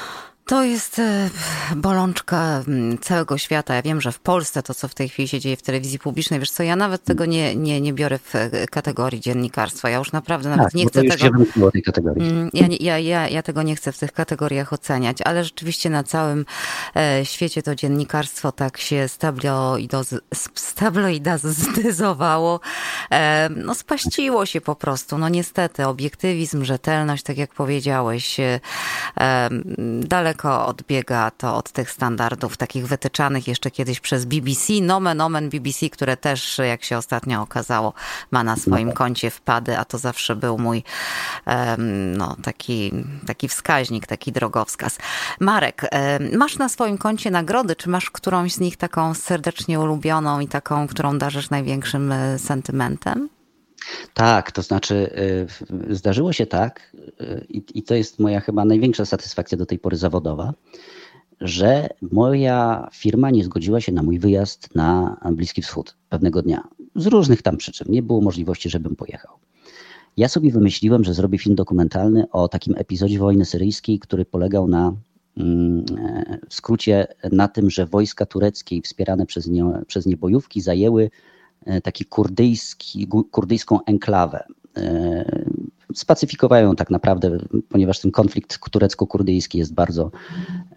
To 0.51 0.63
jest 0.63 0.99
e, 0.99 1.29
bolączka 1.75 2.63
mm, 2.67 2.97
całego 2.97 3.37
świata. 3.37 3.75
Ja 3.75 3.81
wiem, 3.81 4.01
że 4.01 4.11
w 4.11 4.19
Polsce 4.19 4.63
to, 4.63 4.73
co 4.73 4.87
w 4.87 4.95
tej 4.95 5.09
chwili 5.09 5.27
się 5.27 5.39
dzieje 5.39 5.57
w 5.57 5.61
telewizji 5.61 5.99
publicznej, 5.99 6.39
wiesz 6.39 6.51
co, 6.51 6.63
ja 6.63 6.75
nawet 6.75 7.03
tego 7.03 7.25
nie, 7.25 7.55
nie, 7.55 7.81
nie 7.81 7.93
biorę 7.93 8.19
w 8.19 8.35
e, 8.35 8.67
kategorii 8.67 9.19
dziennikarstwa. 9.19 9.89
Ja 9.89 9.97
już 9.97 10.11
naprawdę 10.11 10.49
nawet 10.49 10.65
tak, 10.65 10.73
nie 10.73 10.85
chcę 10.85 11.03
tego. 11.03 11.45
tej 11.71 11.83
kategorii. 11.83 12.29
Mm, 12.29 12.49
ja, 12.53 12.67
ja, 12.79 12.99
ja, 12.99 13.29
ja 13.29 13.43
tego 13.43 13.63
nie 13.63 13.75
chcę 13.75 13.91
w 13.91 13.97
tych 13.97 14.11
kategoriach 14.11 14.73
oceniać, 14.73 15.17
ale 15.25 15.43
rzeczywiście 15.43 15.89
na 15.89 16.03
całym 16.03 16.45
e, 16.95 17.25
świecie 17.25 17.63
to 17.63 17.75
dziennikarstwo 17.75 18.51
tak 18.51 18.77
się 18.77 19.07
stabloidazyzowało. 20.55 22.59
No 23.55 23.75
spaściło 23.75 24.45
się 24.45 24.61
po 24.61 24.75
prostu. 24.75 25.17
No 25.17 25.29
niestety, 25.29 25.87
obiektywizm, 25.87 26.65
rzetelność, 26.65 27.23
tak 27.23 27.37
jak 27.37 27.53
powiedziałeś, 27.53 28.37
daleko 29.99 30.40
daleko 30.41 30.65
odbiega 30.65 31.31
to 31.31 31.55
od 31.55 31.71
tych 31.71 31.91
standardów 31.91 32.57
takich 32.57 32.87
wytyczanych 32.87 33.47
jeszcze 33.47 33.71
kiedyś 33.71 33.99
przez 33.99 34.25
BBC, 34.25 34.73
nomen 34.81 35.21
omen 35.21 35.49
BBC, 35.49 35.89
które 35.89 36.17
też, 36.17 36.57
jak 36.57 36.83
się 36.83 36.97
ostatnio 36.97 37.41
okazało, 37.41 37.93
ma 38.31 38.43
na 38.43 38.55
swoim 38.55 38.87
no. 38.87 38.93
koncie 38.93 39.29
wpady, 39.29 39.77
a 39.77 39.85
to 39.85 39.97
zawsze 39.97 40.35
był 40.35 40.57
mój 40.57 40.83
no, 42.17 42.35
taki, 42.43 42.91
taki 43.27 43.47
wskaźnik, 43.47 44.07
taki 44.07 44.31
drogowskaz. 44.31 44.97
Marek, 45.39 45.89
masz 46.37 46.57
na 46.57 46.69
swoim 46.69 46.97
koncie 46.97 47.31
nagrody, 47.31 47.75
czy 47.75 47.89
masz 47.89 48.09
którąś 48.11 48.53
z 48.53 48.59
nich 48.59 48.77
taką 48.77 49.13
serdecznie 49.13 49.79
ulubioną 49.79 50.39
i 50.39 50.47
taką, 50.47 50.87
którą 50.87 51.17
darzysz 51.17 51.49
największym 51.49 52.11
e, 52.11 52.39
sentymentem? 52.39 53.40
Tak, 54.13 54.51
to 54.51 54.61
znaczy 54.61 55.09
y, 55.89 55.95
zdarzyło 55.95 56.33
się 56.33 56.45
tak, 56.45 56.95
y, 57.21 57.45
i 57.73 57.83
to 57.83 57.95
jest 57.95 58.19
moja 58.19 58.39
chyba 58.39 58.65
największa 58.65 59.05
satysfakcja 59.05 59.57
do 59.57 59.65
tej 59.65 59.79
pory 59.79 59.97
zawodowa, 59.97 60.53
że 61.41 61.89
moja 62.01 62.89
firma 62.93 63.29
nie 63.29 63.43
zgodziła 63.43 63.81
się 63.81 63.91
na 63.91 64.03
mój 64.03 64.19
wyjazd 64.19 64.75
na 64.75 65.17
Bliski 65.31 65.61
Wschód 65.61 65.97
pewnego 66.09 66.41
dnia. 66.41 66.67
Z 66.95 67.05
różnych 67.05 67.41
tam 67.41 67.57
przyczyn. 67.57 67.87
Nie 67.89 68.01
było 68.01 68.21
możliwości, 68.21 68.69
żebym 68.69 68.95
pojechał. 68.95 69.35
Ja 70.17 70.27
sobie 70.27 70.51
wymyśliłem, 70.51 71.03
że 71.03 71.13
zrobię 71.13 71.37
film 71.37 71.55
dokumentalny 71.55 72.31
o 72.31 72.47
takim 72.47 72.75
epizodzie 72.77 73.19
wojny 73.19 73.45
syryjskiej, 73.45 73.99
który 73.99 74.25
polegał 74.25 74.67
na 74.67 74.93
mm, 75.37 75.85
w 76.49 76.53
skrócie 76.53 77.07
na 77.31 77.47
tym, 77.47 77.69
że 77.69 77.85
wojska 77.85 78.25
tureckie 78.25 78.81
wspierane 78.81 79.25
przez 79.25 79.47
nie, 79.47 79.65
przez 79.87 80.05
nie 80.05 80.17
bojówki 80.17 80.61
zajęły 80.61 81.03
E, 81.03 81.09
taki 81.83 82.05
kurdyjski, 82.05 83.07
kurdyjską 83.31 83.79
enklawę. 83.85 84.43
E, 84.77 85.25
spacyfikowają 85.95 86.75
tak 86.75 86.89
naprawdę, 86.89 87.37
ponieważ 87.69 87.99
ten 87.99 88.11
konflikt 88.11 88.59
turecko-kurdyjski 88.71 89.57
jest 89.57 89.73
bardzo, 89.73 90.11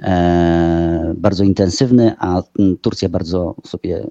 e, 0.01 1.15
bardzo 1.17 1.45
intensywny, 1.45 2.15
a 2.19 2.43
Turcja 2.81 3.09
bardzo 3.09 3.55
sobie 3.67 4.07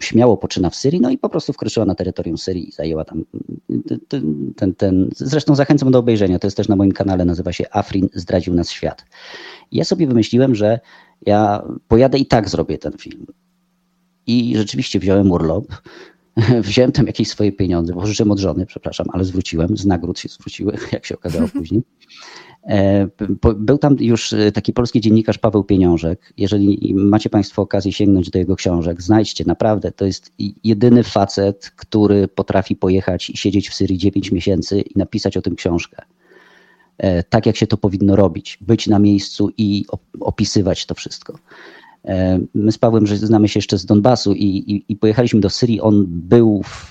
śmiało 0.00 0.36
poczyna 0.36 0.70
w 0.70 0.76
Syrii, 0.76 1.00
no 1.00 1.10
i 1.10 1.18
po 1.18 1.28
prostu 1.28 1.52
wkroczyła 1.52 1.86
na 1.86 1.94
terytorium 1.94 2.38
Syrii 2.38 2.68
i 2.68 2.72
zajęła 2.72 3.04
tam 3.04 3.24
ten, 4.08 4.52
ten, 4.56 4.74
ten, 4.74 5.10
zresztą 5.16 5.54
zachęcam 5.54 5.90
do 5.90 5.98
obejrzenia, 5.98 6.38
to 6.38 6.46
jest 6.46 6.56
też 6.56 6.68
na 6.68 6.76
moim 6.76 6.92
kanale, 6.92 7.24
nazywa 7.24 7.52
się 7.52 7.64
Afrin 7.70 8.08
zdradził 8.14 8.54
nas 8.54 8.70
świat. 8.70 9.04
Ja 9.72 9.84
sobie 9.84 10.06
wymyśliłem, 10.06 10.54
że 10.54 10.80
ja 11.26 11.62
pojadę 11.88 12.18
i 12.18 12.26
tak 12.26 12.48
zrobię 12.48 12.78
ten 12.78 12.92
film. 12.92 13.26
I 14.28 14.56
rzeczywiście 14.56 14.98
wziąłem 14.98 15.30
urlop, 15.30 15.66
wziąłem 16.60 16.92
tam 16.92 17.06
jakieś 17.06 17.28
swoje 17.28 17.52
pieniądze, 17.52 17.94
pożyczyłem 17.94 18.30
od 18.30 18.38
żony, 18.38 18.66
przepraszam, 18.66 19.06
ale 19.12 19.24
zwróciłem, 19.24 19.76
z 19.76 19.86
nagród 19.86 20.18
się 20.18 20.28
zwróciły, 20.28 20.78
jak 20.92 21.06
się 21.06 21.14
okazało 21.14 21.48
później. 21.48 21.82
E, 22.68 23.08
był 23.56 23.78
tam 23.78 23.96
już 24.00 24.32
e, 24.32 24.52
taki 24.52 24.72
polski 24.72 25.00
dziennikarz 25.00 25.38
Paweł 25.38 25.64
Pieniążek. 25.64 26.32
Jeżeli 26.36 26.94
macie 26.94 27.30
Państwo 27.30 27.62
okazję 27.62 27.92
sięgnąć 27.92 28.30
do 28.30 28.38
jego 28.38 28.56
książek, 28.56 29.02
znajdźcie, 29.02 29.44
naprawdę, 29.46 29.92
to 29.92 30.04
jest 30.04 30.32
jedyny 30.64 31.02
facet, 31.02 31.70
który 31.76 32.28
potrafi 32.28 32.76
pojechać 32.76 33.30
i 33.30 33.36
siedzieć 33.36 33.68
w 33.68 33.74
Syrii 33.74 33.98
9 33.98 34.32
miesięcy 34.32 34.80
i 34.80 34.98
napisać 34.98 35.36
o 35.36 35.42
tym 35.42 35.56
książkę. 35.56 36.02
tak, 37.28 37.46
jak 37.46 37.56
się 37.56 37.66
to 37.66 37.76
powinno 37.76 38.16
robić, 38.16 38.58
być 38.60 38.86
na 38.86 38.98
miejscu 38.98 39.50
i 39.56 39.84
opisywać 40.20 40.86
to 40.86 40.94
wszystko. 40.94 41.38
My 42.54 42.72
z 42.72 42.78
Pawłem 42.78 43.06
że 43.06 43.16
znamy 43.16 43.48
się 43.48 43.58
jeszcze 43.58 43.78
z 43.78 43.86
Donbasu 43.86 44.32
i, 44.32 44.44
i, 44.44 44.84
i, 44.88 44.96
pojechaliśmy 44.96 45.40
do 45.40 45.50
Syrii. 45.50 45.80
On 45.80 46.04
był 46.08 46.62
w, 46.64 46.90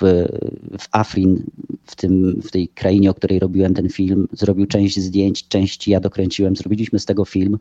w 0.80 0.88
Afrin, 0.92 1.44
w, 1.84 1.96
tym, 1.96 2.42
w 2.42 2.52
tej 2.52 2.68
krainie, 2.68 3.12
o 3.12 3.14
której 3.14 3.40
robiłem 3.40 3.74
ten 3.74 3.90
film. 3.90 4.28
Zrobił 4.32 4.66
część 4.66 5.00
zdjęć, 5.00 5.48
część 5.48 5.88
ja 5.88 6.00
dokręciłem. 6.00 6.56
Zrobiliśmy 6.56 7.00
z 7.00 7.06
tego 7.06 7.26
film, 7.26 7.58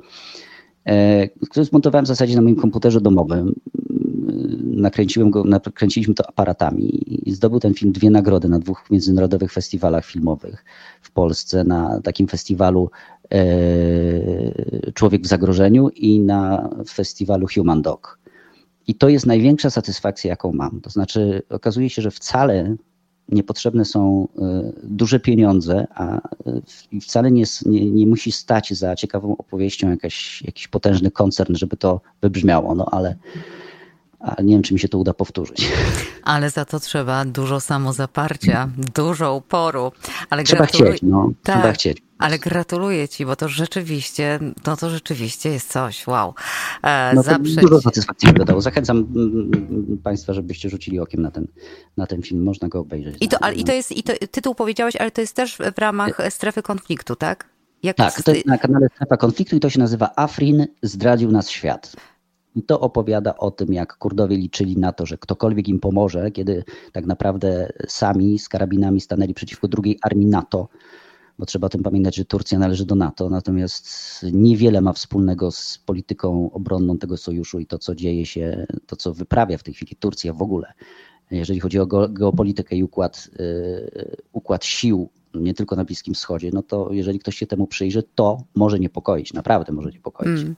który 1.51 1.67
zmontowałem 1.67 2.05
w 2.05 2.09
zasadzie 2.09 2.37
na 2.37 2.43
moim 2.43 2.57
komputerze 2.57 3.01
domowym 3.01 3.55
nakręciłem 4.63 5.31
go, 5.31 5.45
nakręciliśmy 5.45 6.15
to 6.15 6.29
aparatami 6.29 7.03
i 7.29 7.33
zdobył 7.33 7.61
ten 7.61 7.75
film 7.75 7.93
dwie 7.93 8.11
nagrody 8.11 8.49
na 8.49 8.59
dwóch 8.59 8.91
międzynarodowych 8.91 9.53
festiwalach 9.53 10.05
filmowych 10.05 10.65
w 11.03 11.11
Polsce, 11.11 11.65
na 11.65 12.01
takim 12.01 12.29
festiwalu 12.29 12.91
e, 13.33 14.93
Człowiek 14.95 15.23
w 15.23 15.27
zagrożeniu 15.27 15.89
i 15.89 16.21
na 16.21 16.71
festiwalu 16.89 17.47
Human 17.55 17.83
Dog. 17.83 18.19
I 18.87 18.95
to 18.95 19.09
jest 19.09 19.27
największa 19.27 19.71
satysfakcja, 19.71 20.31
jaką 20.31 20.53
mam. 20.53 20.81
To 20.81 20.91
znaczy, 20.91 21.43
okazuje 21.51 21.91
się, 21.91 22.03
że 22.03 22.11
wcale 22.11 22.77
niepotrzebne 23.29 23.85
są 23.85 24.29
e, 24.39 24.73
duże 24.83 25.21
pieniądze, 25.21 25.87
a 25.95 26.17
e, 26.17 27.01
wcale 27.01 27.31
nie, 27.31 27.45
nie, 27.67 27.91
nie 27.91 28.07
musi 28.07 28.33
stać 28.33 28.73
za 28.73 28.97
ciekawą 28.97 29.37
opowieścią 29.37 29.91
jakaś, 29.91 30.43
jakiś 30.43 30.69
potężny 30.69 31.11
koncern, 31.11 31.55
żeby 31.55 31.77
to 31.77 32.01
wybrzmiało. 32.23 32.75
No 32.75 32.87
ale 32.91 33.17
ale 34.21 34.47
nie 34.47 34.55
wiem, 34.55 34.63
czy 34.63 34.75
mi 34.75 34.81
się 34.81 34.89
to 34.89 34.99
uda 34.99 35.15
powtórzyć. 35.15 35.73
Ale 36.23 36.51
za 36.51 36.65
to 36.65 36.81
trzeba 36.81 37.25
dużo 37.25 37.61
samozaparcia, 37.61 38.71
dużo 38.95 39.35
uporu. 39.35 39.93
Ale 40.31 40.45
trzeba 40.45 40.65
gratuluj... 40.65 40.91
chcieć, 40.91 41.03
no. 41.03 41.33
Tak, 41.43 41.57
trzeba 41.57 41.73
chcieć. 41.73 42.03
Ale 42.19 42.39
gratuluję 42.39 43.09
ci, 43.09 43.27
bo 43.27 43.37
to 43.37 43.49
rzeczywiście, 43.49 44.39
no 44.67 44.77
to 44.77 44.91
rzeczywiście 44.91 45.51
jest 45.51 45.73
coś, 45.73 46.07
wow. 46.07 46.35
E, 46.83 47.13
no 47.15 47.23
Zaprzeć... 47.23 47.57
Dużo 47.57 47.81
satysfakcji 47.81 48.29
mi 48.29 48.35
dodało. 48.35 48.61
Zachęcam 48.61 48.97
mm, 48.97 49.51
mm, 49.55 49.99
Państwa, 50.03 50.33
żebyście 50.33 50.71
rzucili 50.71 51.01
okiem 51.01 51.23
na 51.23 51.31
ten, 51.31 51.47
na 51.97 52.07
ten 52.07 52.23
film. 52.23 52.43
Można 52.43 52.69
go 52.69 52.81
obejrzeć. 52.81 53.17
I 53.21 53.29
to, 53.29 53.37
ale, 53.43 53.55
i 53.55 53.65
to 53.65 53.73
jest, 53.73 53.97
i 53.97 54.03
to, 54.03 54.13
tytuł 54.31 54.55
powiedziałeś, 54.55 54.97
ale 54.97 55.11
to 55.11 55.21
jest 55.21 55.37
też 55.37 55.57
w 55.77 55.79
ramach 55.79 56.19
strefy 56.31 56.63
konfliktu, 56.63 57.17
tak? 57.17 57.49
Jak 57.83 57.97
tak, 57.97 58.23
to 58.23 58.35
jest 58.35 58.47
na 58.47 58.59
kanale 58.59 58.89
Strefa 58.95 59.17
Konfliktu 59.17 59.57
i 59.57 59.61
to 59.61 59.71
się 59.71 59.79
nazywa 59.79 60.11
Afrin 60.17 60.67
zdradził 60.83 61.33
nas 61.33 61.51
świat. 61.51 61.97
I 62.57 62.63
to 62.63 62.81
opowiada 62.81 63.37
o 63.37 63.51
tym, 63.51 63.73
jak 63.73 63.97
Kurdowie 63.97 64.37
liczyli 64.37 64.77
na 64.77 64.93
to, 64.93 65.07
że 65.07 65.19
ktokolwiek 65.19 65.69
im 65.69 65.81
pomoże, 65.81 66.31
kiedy 66.31 66.65
tak 66.93 67.07
naprawdę 67.07 67.73
sami 67.89 68.39
z 68.39 68.49
karabinami 68.49 69.01
stanęli 69.01 69.35
przeciwko 69.35 69.69
drugiej 69.69 69.99
armii 70.03 70.27
NATO, 70.27 70.69
bo 71.39 71.47
trzeba 71.47 71.67
o 71.67 71.69
tym 71.69 71.83
pamiętać, 71.83 72.17
że 72.17 72.25
Turcja 72.25 72.59
należy 72.59 72.87
do 72.87 72.95
NATO, 72.95 73.31
natomiast 73.31 73.89
niewiele 74.33 74.81
ma 74.81 74.93
wspólnego 74.93 75.51
z 75.51 75.79
polityką 75.87 76.51
obronną 76.53 76.99
tego 76.99 77.17
sojuszu 77.17 77.61
i 77.61 77.67
to, 77.67 77.79
co 77.79 77.95
dzieje 77.95 78.27
się, 78.27 78.67
to, 78.87 78.97
co 78.97 79.15
wyprawia 79.15 79.59
w 79.59 79.63
tej 79.63 79.75
chwili 79.75 79.97
Turcja 79.97 80.33
w 80.33 80.43
ogóle. 80.43 80.73
Jeżeli 81.31 81.61
chodzi 81.61 81.79
o 81.79 81.87
geopolitykę 82.09 82.77
i 82.77 82.83
układ, 82.83 83.31
y, 83.41 84.17
układ 84.33 84.65
sił 84.65 85.09
nie 85.35 85.55
tylko 85.55 85.77
na 85.77 85.85
Bliskim 85.85 86.15
Wschodzie, 86.15 86.51
no 86.53 86.63
to 86.63 86.93
jeżeli 86.93 87.19
ktoś 87.19 87.37
się 87.37 87.47
temu 87.47 87.67
przyjrzy, 87.67 88.03
to 88.15 88.43
może 88.55 88.79
niepokoić, 88.79 89.33
naprawdę 89.33 89.73
może 89.73 89.91
niepokoić. 89.91 90.41
Mm. 90.41 90.55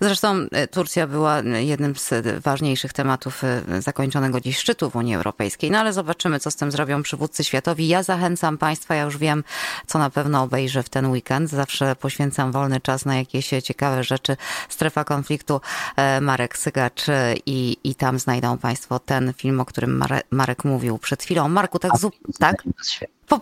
Zresztą 0.00 0.46
e, 0.52 0.68
Turcja 0.68 1.06
była 1.06 1.40
jednym 1.40 1.96
z 1.96 2.14
ważniejszych 2.42 2.92
tematów 2.92 3.44
e, 3.44 3.82
zakończonego 3.82 4.40
dziś 4.40 4.58
szczytu 4.58 4.90
w 4.90 4.96
Unii 4.96 5.14
Europejskiej. 5.14 5.70
No 5.70 5.78
ale 5.78 5.92
zobaczymy, 5.92 6.40
co 6.40 6.50
z 6.50 6.56
tym 6.56 6.70
zrobią 6.70 7.02
przywódcy 7.02 7.44
światowi. 7.44 7.88
Ja 7.88 8.02
zachęcam 8.02 8.58
Państwa, 8.58 8.94
ja 8.94 9.02
już 9.02 9.18
wiem, 9.18 9.44
co 9.86 9.98
na 9.98 10.10
pewno 10.10 10.42
obejrzę 10.42 10.82
w 10.82 10.88
ten 10.88 11.10
weekend. 11.10 11.50
Zawsze 11.50 11.96
poświęcam 11.96 12.52
wolny 12.52 12.80
czas 12.80 13.04
na 13.04 13.16
jakieś 13.16 13.48
ciekawe 13.62 14.04
rzeczy. 14.04 14.36
Strefa 14.68 15.04
konfliktu 15.04 15.60
e, 15.96 16.20
Marek 16.20 16.58
Sygacz 16.58 17.06
i, 17.46 17.76
i 17.84 17.94
tam 17.94 18.18
znajdą 18.18 18.58
Państwo 18.58 18.98
ten 18.98 19.32
film, 19.36 19.60
o 19.60 19.64
którym 19.64 20.04
Marek 20.30 20.64
mówił 20.64 20.98
przed 20.98 21.22
chwilą. 21.22 21.48
Marku, 21.48 21.78
tak? 21.78 21.92
tak? 22.38 22.62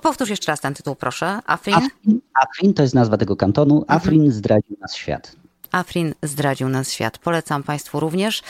Powtórz 0.02 0.30
jeszcze 0.30 0.52
raz 0.52 0.60
ten 0.60 0.74
tytuł, 0.74 0.94
proszę. 0.94 1.40
Afrin? 1.46 1.74
Afrin, 1.74 2.20
Afrin 2.34 2.74
to 2.74 2.82
jest 2.82 2.94
nazwa 2.94 3.16
tego 3.16 3.36
kantonu. 3.36 3.82
Mhm. 3.82 3.98
Afrin 3.98 4.32
zdradził 4.32 4.76
nas 4.80 4.94
świat. 4.94 5.43
Afrin 5.74 6.14
zdradził 6.22 6.68
nas 6.68 6.92
świat. 6.92 7.18
Polecam 7.18 7.62
Państwu 7.62 8.00
również. 8.00 8.42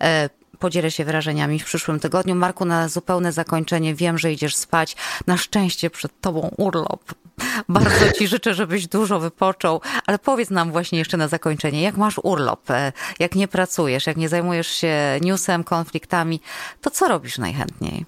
E, 0.00 0.30
podzielę 0.58 0.90
się 0.90 1.04
wrażeniami 1.04 1.58
w 1.58 1.64
przyszłym 1.64 2.00
tygodniu. 2.00 2.34
Marku, 2.34 2.64
na 2.64 2.88
zupełne 2.88 3.32
zakończenie 3.32 3.94
wiem, 3.94 4.18
że 4.18 4.32
idziesz 4.32 4.56
spać. 4.56 4.96
Na 5.26 5.36
szczęście 5.36 5.90
przed 5.90 6.20
Tobą 6.20 6.50
urlop. 6.56 7.14
Bardzo 7.68 8.12
Ci 8.12 8.28
życzę, 8.28 8.54
żebyś 8.54 8.86
dużo 8.86 9.20
wypoczął, 9.20 9.80
ale 10.06 10.18
powiedz 10.18 10.50
nam 10.50 10.72
właśnie 10.72 10.98
jeszcze 10.98 11.16
na 11.16 11.28
zakończenie, 11.28 11.82
jak 11.82 11.96
masz 11.96 12.20
urlop, 12.22 12.70
e, 12.70 12.92
jak 13.18 13.34
nie 13.34 13.48
pracujesz, 13.48 14.06
jak 14.06 14.16
nie 14.16 14.28
zajmujesz 14.28 14.68
się 14.68 15.18
newsem, 15.20 15.64
konfliktami, 15.64 16.40
to 16.80 16.90
co 16.90 17.08
robisz 17.08 17.38
najchętniej? 17.38 18.06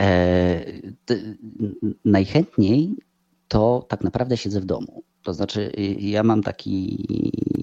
E, 0.00 0.64
najchętniej 2.04 2.96
to 3.48 3.86
tak 3.88 4.04
naprawdę 4.04 4.36
siedzę 4.36 4.60
w 4.60 4.64
domu. 4.64 5.02
To 5.26 5.34
znaczy, 5.34 5.72
y, 5.78 5.96
ja 6.00 6.22
mam 6.22 6.42
taki 6.42 7.04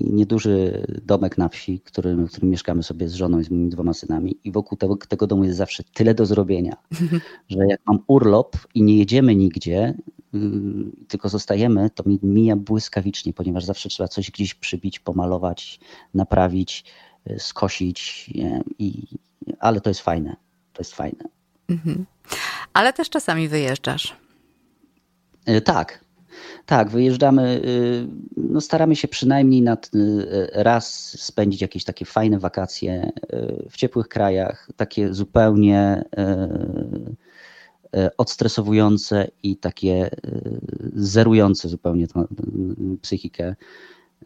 nieduży 0.02 0.86
domek 1.06 1.38
na 1.38 1.50
wsi, 1.50 1.78
w 1.78 1.84
którym, 1.84 2.28
w 2.28 2.32
którym 2.32 2.50
mieszkamy 2.50 2.84
sobie 2.84 3.10
z 3.10 3.14
żoną 3.14 3.40
i 3.40 3.44
z 3.44 3.50
moimi 3.50 3.70
dwoma 3.70 3.94
synami, 3.94 4.38
i 4.44 4.52
wokół 4.52 4.78
tego, 4.78 4.98
tego 4.98 5.28
domu 5.28 5.44
jest 5.44 5.58
zawsze 5.58 5.84
tyle 5.84 6.14
do 6.14 6.26
zrobienia, 6.26 6.76
że 7.50 7.58
jak 7.70 7.82
mam 7.86 8.00
urlop 8.08 8.58
i 8.76 8.84
nie 8.84 8.98
jedziemy 8.98 9.36
nigdzie, 9.36 9.94
yy, 10.34 10.42
tylko 11.08 11.30
zostajemy, 11.30 11.90
to 11.90 12.04
mi 12.06 12.20
mija 12.24 12.56
błyskawicznie, 12.56 13.34
ponieważ 13.34 13.66
zawsze 13.66 13.90
trzeba 13.90 14.08
coś 14.08 14.32
gdzieś 14.32 14.54
przybić, 14.54 15.00
pomalować, 15.00 15.80
naprawić, 16.14 16.86
skosić, 17.38 18.30
i, 18.80 19.08
ale 19.60 19.82
to 19.82 19.90
jest 19.90 20.02
fajne. 20.02 20.36
To 20.74 20.82
jest 20.82 20.96
fajne. 20.96 21.24
Mhm. 21.70 22.06
Ale 22.74 22.94
też 22.94 23.10
czasami 23.10 23.48
wyjeżdżasz. 23.48 24.16
Tak, 25.66 26.03
tak, 26.66 26.90
wyjeżdżamy, 26.90 27.62
y, 27.66 28.08
no 28.38 28.62
staramy 28.62 28.96
się 28.96 29.08
przynajmniej 29.08 29.64
y, 29.96 30.50
raz 30.54 31.16
spędzić 31.22 31.62
jakieś 31.62 31.84
takie 31.84 32.06
fajne 32.06 32.40
wakacje 32.40 33.12
y, 33.34 33.70
w 33.70 33.78
ciepłych 33.78 34.08
krajach, 34.08 34.70
takie 34.76 35.14
zupełnie 35.14 36.04
odstresowujące 38.18 39.28
i 39.44 39.58
takie 39.58 40.10
zerujące 40.94 41.70
zupełnie 41.70 42.08
psychikę. 43.02 43.56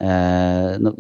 E, 0.01 0.77
no, 0.82 0.95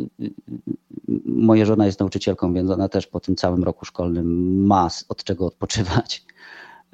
moja 1.25 1.65
żona 1.65 1.85
jest 1.85 1.99
nauczycielką, 1.99 2.53
więc 2.53 2.69
ona 2.69 2.89
też 2.89 3.07
po 3.07 3.19
tym 3.19 3.35
całym 3.35 3.63
roku 3.63 3.85
szkolnym 3.85 4.65
ma 4.65 4.89
od 5.09 5.23
czego 5.23 5.45
odpoczywać. 5.45 6.25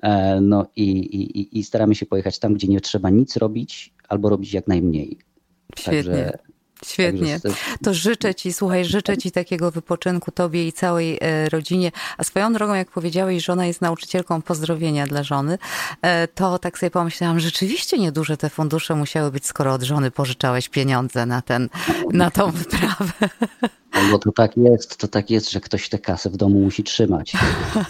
E, 0.02 0.42
no 0.42 0.66
i, 0.76 0.90
i, 0.92 1.60
i 1.60 1.64
staramy 1.64 1.96
się 1.96 2.06
pojechać 2.06 2.40
tam, 2.40 2.54
gdzie 2.54 2.68
nie 2.68 2.82
trzeba 2.82 3.10
nic 3.10 3.38
robić 3.38 3.94
albo 4.14 4.30
robić 4.30 4.54
jak 4.54 4.68
najmniej. 4.68 5.18
Świetnie. 5.76 6.04
Także 6.04 6.38
Świetnie. 6.86 7.40
To 7.84 7.94
życzę 7.94 8.36
Ci, 8.36 8.54
słuchaj, 8.54 8.86
życzę 8.86 9.18
Ci 9.18 9.32
takiego 9.32 9.72
wypoczynku 9.72 10.32
Tobie 10.32 10.68
i 10.68 10.74
całej 10.74 11.18
e, 11.22 11.50
rodzinie. 11.50 11.92
A 12.18 12.24
swoją 12.24 12.54
drogą, 12.54 12.74
jak 12.74 12.92
powiedziałeś, 12.92 13.46
żona 13.46 13.66
jest 13.66 13.82
nauczycielką 13.82 14.42
pozdrowienia 14.42 15.08
dla 15.08 15.24
żony, 15.24 15.58
e, 16.02 16.28
to 16.28 16.60
tak 16.60 16.80
sobie 16.80 16.90
pomyślałam, 16.92 17.40
rzeczywiście 17.40 17.98
nieduże 17.98 18.38
te 18.38 18.50
fundusze 18.50 18.96
musiały 18.96 19.32
być, 19.32 19.46
skoro 19.46 19.74
od 19.74 19.84
żony 19.84 20.12
pożyczałeś 20.12 20.70
pieniądze 20.70 21.26
na, 21.26 21.42
ten, 21.42 21.70
na 22.12 22.32
tą 22.32 22.52
wyprawę. 22.52 23.14
Bo 24.12 24.20
to 24.20 24.32
tak 24.32 24.58
jest, 24.58 24.98
to 24.98 25.08
tak 25.08 25.30
jest, 25.30 25.52
że 25.52 25.60
ktoś 25.60 25.90
tę 25.90 26.00
kasę 26.00 26.30
w 26.30 26.38
domu 26.38 26.60
musi 26.60 26.84
trzymać. 26.84 27.34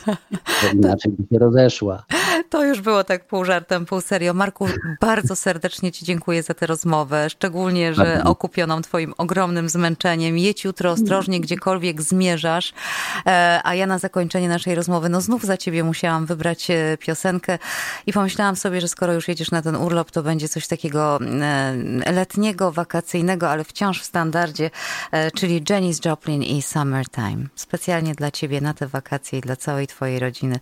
Inaczej 0.73 1.11
by 1.11 1.23
się 1.33 1.39
rozeszła. 1.39 2.05
To 2.49 2.65
już 2.65 2.81
było 2.81 3.03
tak 3.03 3.27
pół 3.27 3.45
żartem, 3.45 3.85
pół 3.85 4.01
serio. 4.01 4.33
Marku, 4.33 4.67
bardzo 5.01 5.35
serdecznie 5.35 5.91
Ci 5.91 6.05
dziękuję 6.05 6.43
za 6.43 6.53
tę 6.53 6.67
rozmowę, 6.67 7.29
szczególnie, 7.29 7.93
że 7.93 8.23
okupioną 8.23 8.81
Twoim 8.81 9.13
ogromnym 9.17 9.69
zmęczeniem. 9.69 10.37
Jedź 10.37 10.63
jutro 10.63 10.91
ostrożnie, 10.91 11.39
gdziekolwiek 11.41 12.01
zmierzasz. 12.01 12.73
E, 13.25 13.61
a 13.63 13.75
ja 13.75 13.87
na 13.87 13.99
zakończenie 13.99 14.49
naszej 14.49 14.75
rozmowy, 14.75 15.09
no 15.09 15.21
znów 15.21 15.43
za 15.43 15.57
Ciebie 15.57 15.83
musiałam 15.83 16.25
wybrać 16.25 16.71
e, 16.71 16.97
piosenkę 16.99 17.59
i 18.07 18.13
pomyślałam 18.13 18.55
sobie, 18.55 18.81
że 18.81 18.87
skoro 18.87 19.13
już 19.13 19.27
jedziesz 19.27 19.51
na 19.51 19.61
ten 19.61 19.75
urlop, 19.75 20.11
to 20.11 20.23
będzie 20.23 20.49
coś 20.49 20.67
takiego 20.67 21.19
e, 21.41 22.11
letniego, 22.11 22.71
wakacyjnego, 22.71 23.49
ale 23.49 23.63
wciąż 23.63 24.01
w 24.01 24.05
standardzie, 24.05 24.69
czyli 25.35 25.61
Janis 25.93 26.05
Joplin 26.05 26.43
i 26.43 26.61
Summertime. 26.61 27.47
Specjalnie 27.55 28.15
dla 28.15 28.31
Ciebie 28.31 28.61
na 28.61 28.73
te 28.73 28.87
wakacje 28.87 29.39
i 29.39 29.41
dla 29.41 29.55
całej 29.55 29.87
Twojej 29.87 30.19
rodziny. 30.19 30.59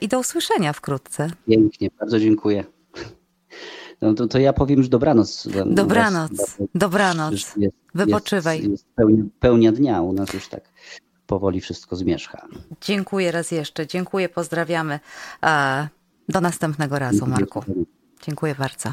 I 0.00 0.08
do 0.08 0.18
usłyszenia 0.18 0.72
wkrótce. 0.72 1.30
Pięknie, 1.46 1.90
bardzo 2.00 2.20
dziękuję. 2.20 2.64
No 4.00 4.14
to, 4.14 4.26
to 4.26 4.38
ja 4.38 4.52
powiem 4.52 4.78
już 4.78 4.88
dobranoc. 4.88 5.48
Dobranoc, 5.66 6.56
dobranoc. 6.74 7.56
Jest, 7.56 7.74
Wypoczywaj. 7.94 8.58
Jest, 8.58 8.70
jest 8.70 8.86
pełnia, 8.94 9.24
pełnia 9.40 9.72
dnia, 9.72 10.02
u 10.02 10.12
nas 10.12 10.32
już 10.34 10.48
tak 10.48 10.62
powoli 11.26 11.60
wszystko 11.60 11.96
zmierzcha. 11.96 12.46
Dziękuję 12.80 13.32
raz 13.32 13.50
jeszcze, 13.50 13.86
dziękuję, 13.86 14.28
pozdrawiamy. 14.28 15.00
Do 16.28 16.40
następnego 16.40 16.98
razu, 16.98 17.26
Marku. 17.26 17.64
Dziękuję 18.22 18.54
bardzo. 18.54 18.92